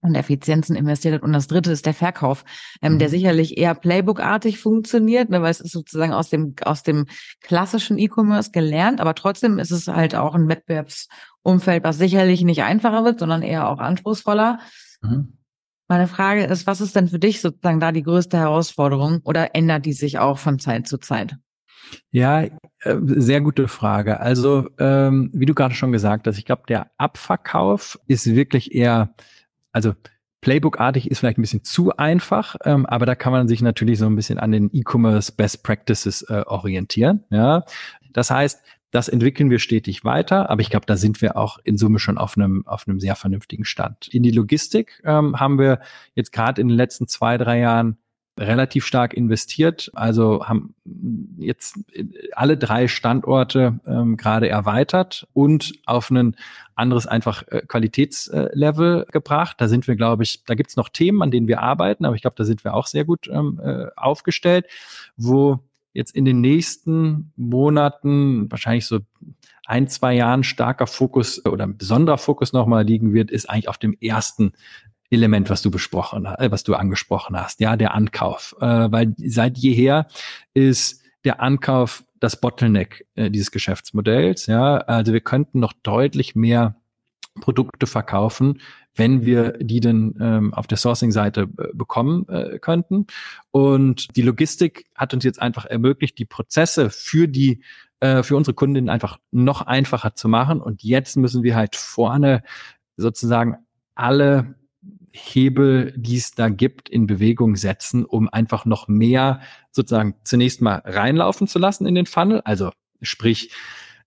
[0.00, 1.22] und Effizienzen investiert hat.
[1.22, 2.44] Und das dritte ist der Verkauf,
[2.82, 2.98] ähm, mhm.
[2.98, 7.06] der sicherlich eher Playbook-artig funktioniert, ne, weil es ist sozusagen aus dem, aus dem
[7.40, 13.04] klassischen E-Commerce gelernt, aber trotzdem ist es halt auch ein Wettbewerbsumfeld, was sicherlich nicht einfacher
[13.04, 14.60] wird, sondern eher auch anspruchsvoller.
[15.02, 15.38] Mhm.
[15.88, 19.84] Meine Frage ist, was ist denn für dich sozusagen da die größte Herausforderung oder ändert
[19.84, 21.36] die sich auch von Zeit zu Zeit?
[22.10, 22.50] Ja, äh,
[23.04, 24.20] sehr gute Frage.
[24.20, 29.14] Also, ähm, wie du gerade schon gesagt hast, ich glaube, der Abverkauf ist wirklich eher,
[29.72, 29.92] also
[30.40, 34.06] Playbook-artig ist vielleicht ein bisschen zu einfach, ähm, aber da kann man sich natürlich so
[34.06, 37.24] ein bisschen an den E-Commerce Best Practices äh, orientieren.
[37.30, 37.64] Ja,
[38.12, 38.62] das heißt,
[38.94, 42.16] das entwickeln wir stetig weiter, aber ich glaube, da sind wir auch in Summe schon
[42.16, 44.06] auf einem, auf einem sehr vernünftigen Stand.
[44.06, 45.80] In die Logistik ähm, haben wir
[46.14, 47.98] jetzt gerade in den letzten zwei, drei Jahren
[48.38, 50.74] relativ stark investiert, also haben
[51.38, 51.76] jetzt
[52.32, 56.36] alle drei Standorte ähm, gerade erweitert und auf ein
[56.76, 59.56] anderes einfach äh, Qualitätslevel äh, gebracht.
[59.60, 62.22] Da sind wir, glaube ich, da gibt's noch Themen, an denen wir arbeiten, aber ich
[62.22, 64.66] glaube, da sind wir auch sehr gut ähm, äh, aufgestellt,
[65.16, 65.60] wo
[65.94, 69.00] jetzt in den nächsten Monaten, wahrscheinlich so
[69.66, 73.78] ein, zwei Jahren starker Fokus oder ein besonderer Fokus nochmal liegen wird, ist eigentlich auf
[73.78, 74.52] dem ersten
[75.10, 78.54] Element, was du besprochen, äh, was du angesprochen hast, ja, der Ankauf.
[78.60, 80.08] Äh, weil seit jeher
[80.52, 84.46] ist der Ankauf das Bottleneck äh, dieses Geschäftsmodells.
[84.46, 86.76] Ja, also wir könnten noch deutlich mehr
[87.40, 88.60] Produkte verkaufen,
[88.94, 93.06] wenn wir die denn ähm, auf der Sourcing-Seite äh, bekommen äh, könnten.
[93.50, 97.62] Und die Logistik hat uns jetzt einfach ermöglicht, die Prozesse für die
[98.00, 100.60] äh, für unsere Kundinnen einfach noch einfacher zu machen.
[100.60, 102.42] Und jetzt müssen wir halt vorne
[102.96, 103.56] sozusagen
[103.94, 104.54] alle
[105.12, 109.40] Hebel, die es da gibt, in Bewegung setzen, um einfach noch mehr
[109.70, 112.40] sozusagen zunächst mal reinlaufen zu lassen in den Funnel.
[112.44, 113.52] Also sprich,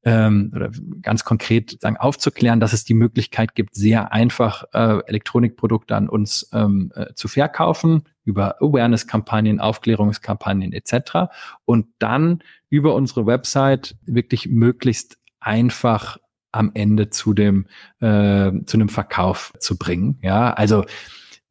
[0.07, 5.97] ähm, oder ganz konkret sagen, aufzuklären, dass es die Möglichkeit gibt, sehr einfach äh, Elektronikprodukte
[5.97, 11.29] an uns ähm, äh, zu verkaufen über Awareness-Kampagnen, Aufklärungskampagnen etc.
[11.65, 16.17] Und dann über unsere Website wirklich möglichst einfach
[16.53, 17.65] am Ende zu dem
[17.99, 20.19] äh, zu einem Verkauf zu bringen.
[20.21, 20.85] Ja, also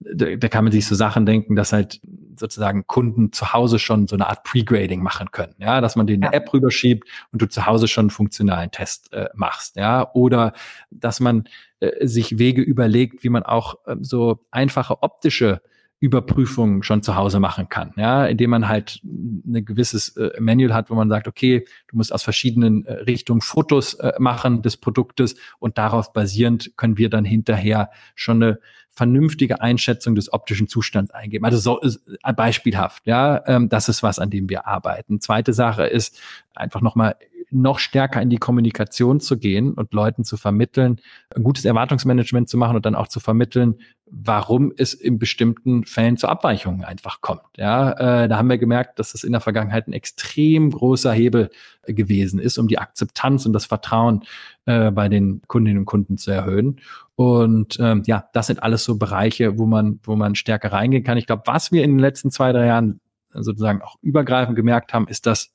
[0.01, 2.01] da, da kann man sich so Sachen denken, dass halt
[2.39, 5.55] sozusagen Kunden zu Hause schon so eine Art Pre-Grading machen können.
[5.59, 6.39] Ja, dass man den eine ja.
[6.39, 9.77] App rüberschiebt und du zu Hause schon einen funktionalen Test äh, machst.
[9.77, 10.53] Ja, oder
[10.91, 11.45] dass man
[11.81, 15.63] äh, sich Wege überlegt, wie man auch äh, so einfache optische
[15.99, 20.91] Überprüfungen schon zu Hause machen kann, ja, indem man halt ein gewisses äh, Manual hat,
[20.91, 25.37] wo man sagt, okay, du musst aus verschiedenen äh, Richtungen Fotos äh, machen des Produktes
[25.59, 28.59] und darauf basierend können wir dann hinterher schon eine
[28.91, 31.45] vernünftige Einschätzung des optischen Zustands eingeben.
[31.47, 35.21] Also so ist äh, beispielhaft, ja, ähm, das ist was, an dem wir arbeiten.
[35.21, 36.21] Zweite Sache ist
[36.55, 37.17] einfach nochmal
[37.51, 41.01] noch stärker in die Kommunikation zu gehen und Leuten zu vermitteln,
[41.35, 43.77] ein gutes Erwartungsmanagement zu machen und dann auch zu vermitteln,
[44.07, 47.43] warum es in bestimmten Fällen zu Abweichungen einfach kommt.
[47.57, 51.51] Ja, äh, da haben wir gemerkt, dass das in der Vergangenheit ein extrem großer Hebel
[51.87, 54.23] gewesen ist, um die Akzeptanz und das Vertrauen
[54.67, 56.81] äh, bei den Kundinnen und Kunden zu erhöhen.
[57.17, 61.19] Und ähm, ja, das sind alles so Bereiche, wo man, wo man stärker reingehen kann.
[61.19, 63.01] Ich glaube, was wir in den letzten zwei, drei Jahren
[63.33, 65.53] sozusagen auch übergreifend gemerkt haben, ist, dass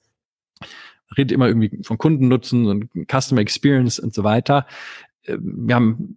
[1.17, 4.65] redet immer irgendwie von Kundennutzen und Customer Experience und so weiter.
[5.23, 6.15] Äh, wir haben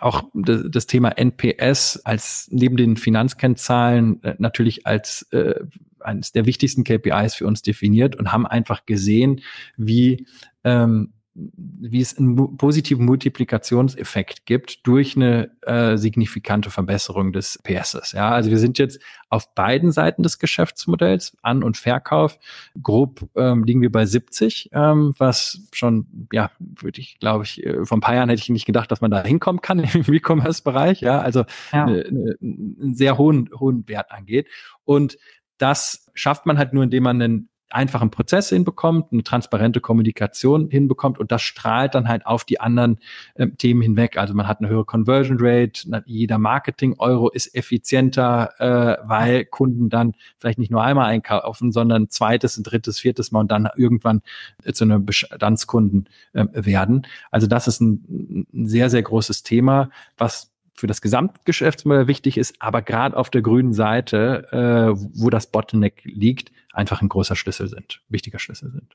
[0.00, 5.54] auch das Thema NPS als neben den Finanzkennzahlen äh, natürlich als äh,
[6.00, 9.40] eines der wichtigsten KPIs für uns definiert und haben einfach gesehen,
[9.76, 10.26] wie
[10.64, 11.12] ähm,
[11.56, 18.12] wie es einen positiven Multiplikationseffekt gibt durch eine äh, signifikante Verbesserung des PSs.
[18.12, 22.38] Ja, also wir sind jetzt auf beiden Seiten des Geschäftsmodells, An- und Verkauf.
[22.82, 27.84] Grob ähm, liegen wir bei 70, ähm, was schon, ja, würde ich, glaube ich, äh,
[27.84, 31.00] vor ein paar Jahren hätte ich nicht gedacht, dass man da hinkommen kann im E-Commerce-Bereich.
[31.00, 31.84] Ja, also ja.
[31.84, 34.48] Eine, eine, einen sehr hohen, hohen Wert angeht.
[34.84, 35.18] Und
[35.58, 41.18] das schafft man halt nur, indem man einen einfachen Prozess hinbekommt, eine transparente Kommunikation hinbekommt
[41.18, 42.98] und das strahlt dann halt auf die anderen
[43.34, 44.16] äh, Themen hinweg.
[44.16, 50.14] Also man hat eine höhere Conversion Rate, jeder Marketing-Euro ist effizienter, äh, weil Kunden dann
[50.38, 54.22] vielleicht nicht nur einmal einkaufen, sondern zweites, ein drittes, viertes Mal und dann irgendwann
[54.64, 57.06] äh, zu einem Bestandskunden äh, werden.
[57.30, 62.60] Also das ist ein, ein sehr, sehr großes Thema, was für das Gesamtgeschäftsmodell wichtig ist,
[62.60, 67.68] aber gerade auf der grünen Seite, äh, wo das Bottleneck liegt, einfach ein großer Schlüssel
[67.68, 68.94] sind, wichtiger Schlüssel sind.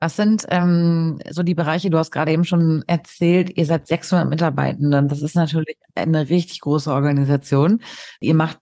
[0.00, 4.28] Was sind ähm, so die Bereiche, du hast gerade eben schon erzählt, ihr seid 600
[4.28, 5.08] Mitarbeitenden.
[5.08, 7.80] Das ist natürlich eine richtig große Organisation.
[8.20, 8.58] Ihr macht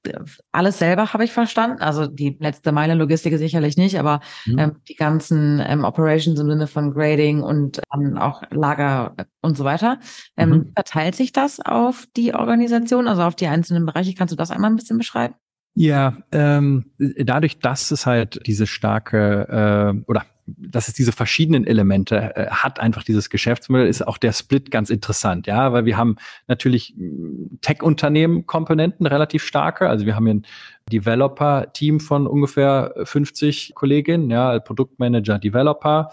[0.53, 1.83] alles selber, habe ich verstanden.
[1.83, 4.59] Also die letzte Meile Logistik sicherlich nicht, aber mhm.
[4.59, 9.65] ähm, die ganzen ähm, Operations im Sinne von Grading und ähm, auch Lager und so
[9.65, 10.01] weiter.
[10.39, 10.73] Ähm, mhm.
[10.75, 14.15] Verteilt sich das auf die Organisation, also auf die einzelnen Bereiche?
[14.15, 15.35] Kannst du das einmal ein bisschen beschreiben?
[15.75, 22.37] Ja, ähm, dadurch, dass es halt diese starke äh, oder dass es diese verschiedenen Elemente
[22.37, 26.17] äh, hat, einfach dieses Geschäftsmodell, ist auch der Split ganz interessant, ja, weil wir haben
[26.47, 30.47] natürlich mm, Tech-Unternehmen-Komponenten relativ starke, also wir haben hier ein
[30.93, 36.11] Developer-Team von ungefähr 50 Kolleginnen, ja, Produktmanager, Developer,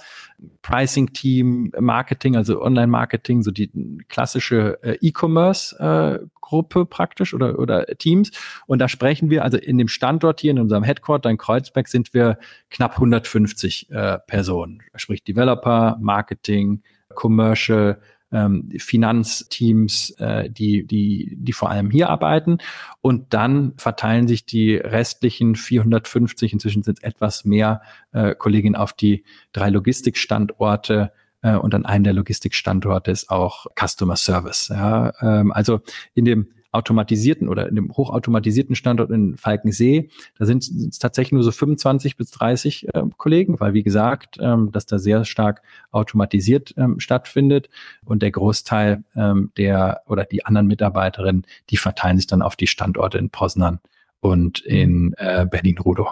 [0.64, 3.70] Pricing-Team, Marketing, also Online-Marketing, so die
[4.10, 8.32] klassische äh, E-Commerce-Gruppe praktisch oder, oder Teams.
[8.66, 12.14] Und da sprechen wir, also in dem Standort hier in unserem Headquarter in Kreuzberg sind
[12.14, 12.40] wir
[12.72, 16.82] knapp 150 äh, Personen, sprich Developer, Marketing,
[17.14, 18.00] Commercial,
[18.34, 22.58] ähm, Finanzteams, äh, die, die, die vor allem hier arbeiten.
[23.02, 27.82] Und dann verteilen sich die restlichen 450, inzwischen sind es etwas mehr
[28.12, 29.24] äh, Kolleginnen auf die
[29.54, 31.12] drei Logistikstandorte
[31.42, 34.70] äh, und an einem der Logistikstandorte ist auch Customer Service.
[34.70, 35.82] Ja, ähm, also
[36.16, 41.44] in dem automatisierten oder in dem hochautomatisierten Standort in Falkensee, da sind es tatsächlich nur
[41.44, 45.62] so 25 bis 30 äh, Kollegen, weil wie gesagt, ähm, dass da sehr stark
[45.92, 47.70] automatisiert ähm, stattfindet
[48.04, 52.68] und der Großteil ähm, der oder die anderen Mitarbeiterinnen, die verteilen sich dann auf die
[52.68, 53.80] Standorte in Poznan
[54.20, 56.10] und in äh, Berlin-Rudow.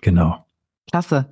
[0.00, 0.44] Genau.
[0.90, 1.26] Klasse.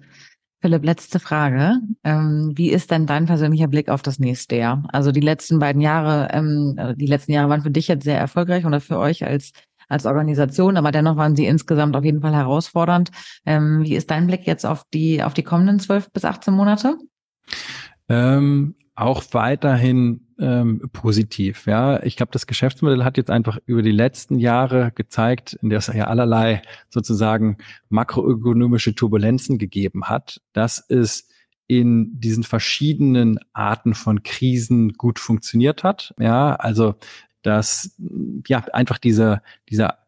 [0.61, 1.81] Philipp, letzte Frage.
[2.05, 4.83] Ähm, wie ist denn dein persönlicher Blick auf das nächste Jahr?
[4.93, 8.19] Also die letzten beiden Jahre, ähm, äh, die letzten Jahre waren für dich jetzt sehr
[8.19, 9.53] erfolgreich oder für euch als
[9.89, 13.11] als Organisation, aber dennoch waren sie insgesamt auf jeden Fall herausfordernd.
[13.45, 16.97] Ähm, wie ist dein Blick jetzt auf die auf die kommenden zwölf bis 18 Monate?
[18.95, 21.67] Auch weiterhin ähm, positiv.
[21.67, 25.79] Ja, ich glaube, das Geschäftsmodell hat jetzt einfach über die letzten Jahre gezeigt, in der
[25.79, 31.29] es ja allerlei sozusagen makroökonomische Turbulenzen gegeben hat, dass es
[31.67, 36.15] in diesen verschiedenen Arten von Krisen gut funktioniert hat.
[36.19, 36.97] Ja, also
[37.43, 37.97] dass
[38.49, 39.99] ja einfach diese dieser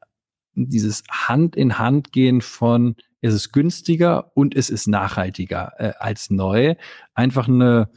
[0.54, 6.30] dieses Hand in Hand gehen von es ist günstiger und es ist nachhaltiger äh, als
[6.30, 6.74] neu
[7.14, 7.88] einfach eine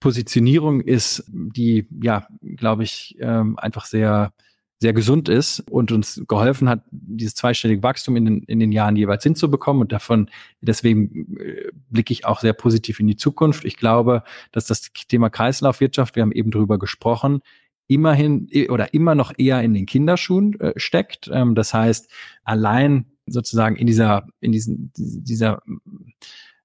[0.00, 2.26] Positionierung ist, die, ja,
[2.56, 4.32] glaube ich, ähm, einfach sehr,
[4.78, 8.96] sehr gesund ist und uns geholfen hat, dieses zweistellige Wachstum in den, in den Jahren
[8.96, 9.82] jeweils hinzubekommen.
[9.82, 10.28] Und davon,
[10.60, 13.64] deswegen äh, blicke ich auch sehr positiv in die Zukunft.
[13.64, 14.22] Ich glaube,
[14.52, 17.40] dass das Thema Kreislaufwirtschaft, wir haben eben drüber gesprochen,
[17.88, 21.30] immerhin oder immer noch eher in den Kinderschuhen äh, steckt.
[21.32, 22.10] Ähm, das heißt,
[22.44, 25.62] allein sozusagen in dieser, in diesen, dieser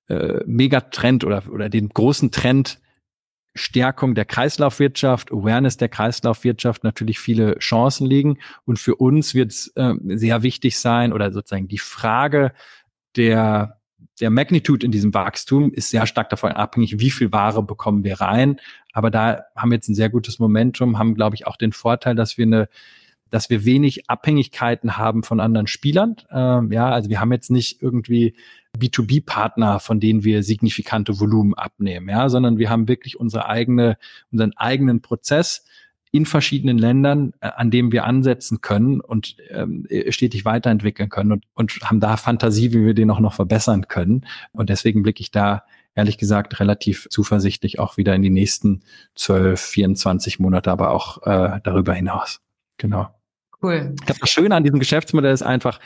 [0.08, 2.82] äh, Megatrend oder, oder den großen Trend
[3.54, 8.38] Stärkung der Kreislaufwirtschaft, Awareness der Kreislaufwirtschaft natürlich viele Chancen liegen.
[8.66, 12.54] Und für uns wird es äh, sehr wichtig sein oder sozusagen die Frage
[13.16, 13.78] der
[14.20, 18.22] der Magnitude in diesem Wachstum ist sehr stark davon abhängig, wie viel Ware bekommen wir
[18.22, 18.60] rein.
[18.94, 22.16] Aber da haben wir jetzt ein sehr gutes Momentum, haben, glaube ich, auch den Vorteil,
[22.16, 22.70] dass wir eine
[23.32, 26.18] dass wir wenig Abhängigkeiten haben von anderen Spielern.
[26.30, 28.36] Ähm, ja, also wir haben jetzt nicht irgendwie
[28.78, 33.98] B2B-Partner, von denen wir signifikante Volumen abnehmen, ja, sondern wir haben wirklich unsere eigene,
[34.32, 35.66] unseren eigenen Prozess
[36.12, 41.46] in verschiedenen Ländern, äh, an dem wir ansetzen können und ähm, stetig weiterentwickeln können und,
[41.54, 44.26] und haben da Fantasie, wie wir den auch noch verbessern können.
[44.52, 45.64] Und deswegen blicke ich da
[45.96, 48.82] ehrlich gesagt relativ zuversichtlich auch wieder in die nächsten
[49.16, 52.42] 12, 24 Monate, aber auch äh, darüber hinaus.
[52.78, 53.10] Genau.
[53.62, 53.94] Cool.
[54.00, 55.80] Ich glaube, das Schöne an diesem Geschäftsmodell ist einfach,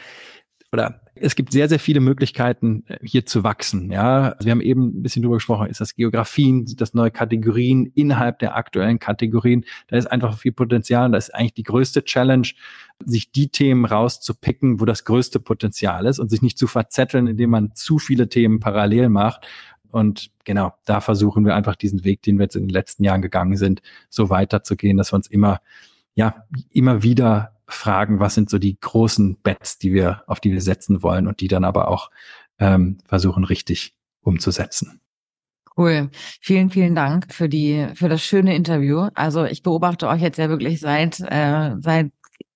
[0.75, 3.89] oder es gibt sehr, sehr viele Möglichkeiten, äh, hier zu wachsen.
[3.89, 5.67] Ja, also wir haben eben ein bisschen drüber gesprochen.
[5.67, 9.63] Ist das Geografien, sind das neue Kategorien innerhalb der aktuellen Kategorien?
[9.87, 11.09] Da ist einfach viel Potenzial.
[11.09, 12.49] Da ist eigentlich die größte Challenge,
[13.05, 17.51] sich die Themen rauszupicken, wo das größte Potenzial ist und sich nicht zu verzetteln, indem
[17.51, 19.47] man zu viele Themen parallel macht.
[19.91, 23.21] Und genau, da versuchen wir einfach diesen Weg, den wir jetzt in den letzten Jahren
[23.21, 25.61] gegangen sind, so weiterzugehen, dass wir uns immer,
[26.13, 30.61] ja, immer wieder fragen, was sind so die großen Bets, die wir, auf die wir
[30.61, 32.11] setzen wollen und die dann aber auch
[32.59, 35.01] ähm, versuchen, richtig umzusetzen.
[35.77, 36.09] Cool.
[36.41, 39.09] Vielen, vielen Dank für die, für das schöne Interview.
[39.13, 42.11] Also ich beobachte euch jetzt ja wirklich seit, äh, seit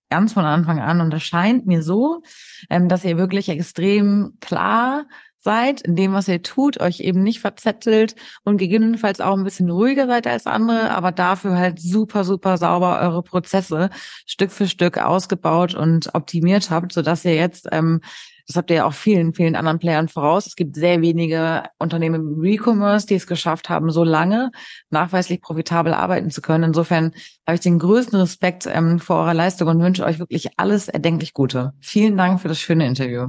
[0.09, 2.23] ganz von Anfang an und es scheint mir so,
[2.69, 5.05] ähm, dass ihr wirklich extrem klar
[5.41, 9.69] seid, in dem, was ihr tut, euch eben nicht verzettelt und gegebenenfalls auch ein bisschen
[9.69, 13.89] ruhiger seid als andere, aber dafür halt super, super sauber eure Prozesse
[14.25, 18.01] Stück für Stück ausgebaut und optimiert habt, sodass ihr jetzt, ähm,
[18.47, 20.47] das habt ihr ja auch vielen, vielen anderen Playern voraus.
[20.47, 24.49] Es gibt sehr wenige Unternehmen im Recommerce, die es geschafft haben, so lange
[24.89, 26.63] nachweislich profitabel arbeiten zu können.
[26.63, 27.11] Insofern
[27.45, 31.33] habe ich den größten Respekt ähm, vor eurer Leistung und wünsche euch wirklich alles erdenklich
[31.33, 31.73] Gute.
[31.79, 33.27] Vielen Dank für das schöne Interview.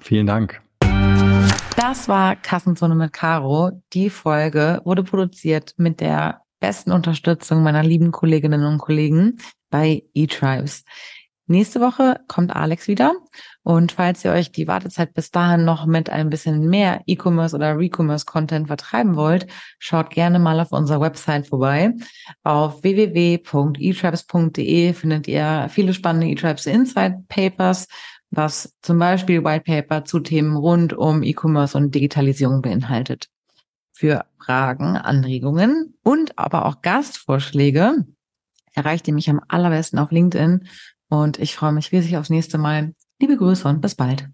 [0.00, 0.61] Vielen Dank.
[1.76, 3.70] Das war Kassenzone mit Caro.
[3.92, 9.38] Die Folge wurde produziert mit der besten Unterstützung meiner lieben Kolleginnen und Kollegen
[9.70, 10.84] bei eTribes.
[11.46, 13.14] Nächste Woche kommt Alex wieder.
[13.64, 17.76] Und falls ihr euch die Wartezeit bis dahin noch mit ein bisschen mehr E-Commerce oder
[17.76, 19.46] Recommerce-Content vertreiben wollt,
[19.78, 21.92] schaut gerne mal auf unserer Website vorbei.
[22.42, 27.86] Auf www.etribes.de findet ihr viele spannende eTribes Insight Papers
[28.32, 33.28] was zum Beispiel White Paper zu Themen rund um E-Commerce und Digitalisierung beinhaltet.
[33.92, 38.06] Für Fragen, Anregungen und aber auch Gastvorschläge
[38.72, 40.66] erreicht ihr mich am allerbesten auf LinkedIn
[41.08, 42.94] und ich freue mich riesig aufs nächste Mal.
[43.20, 44.30] Liebe Grüße und bis bald.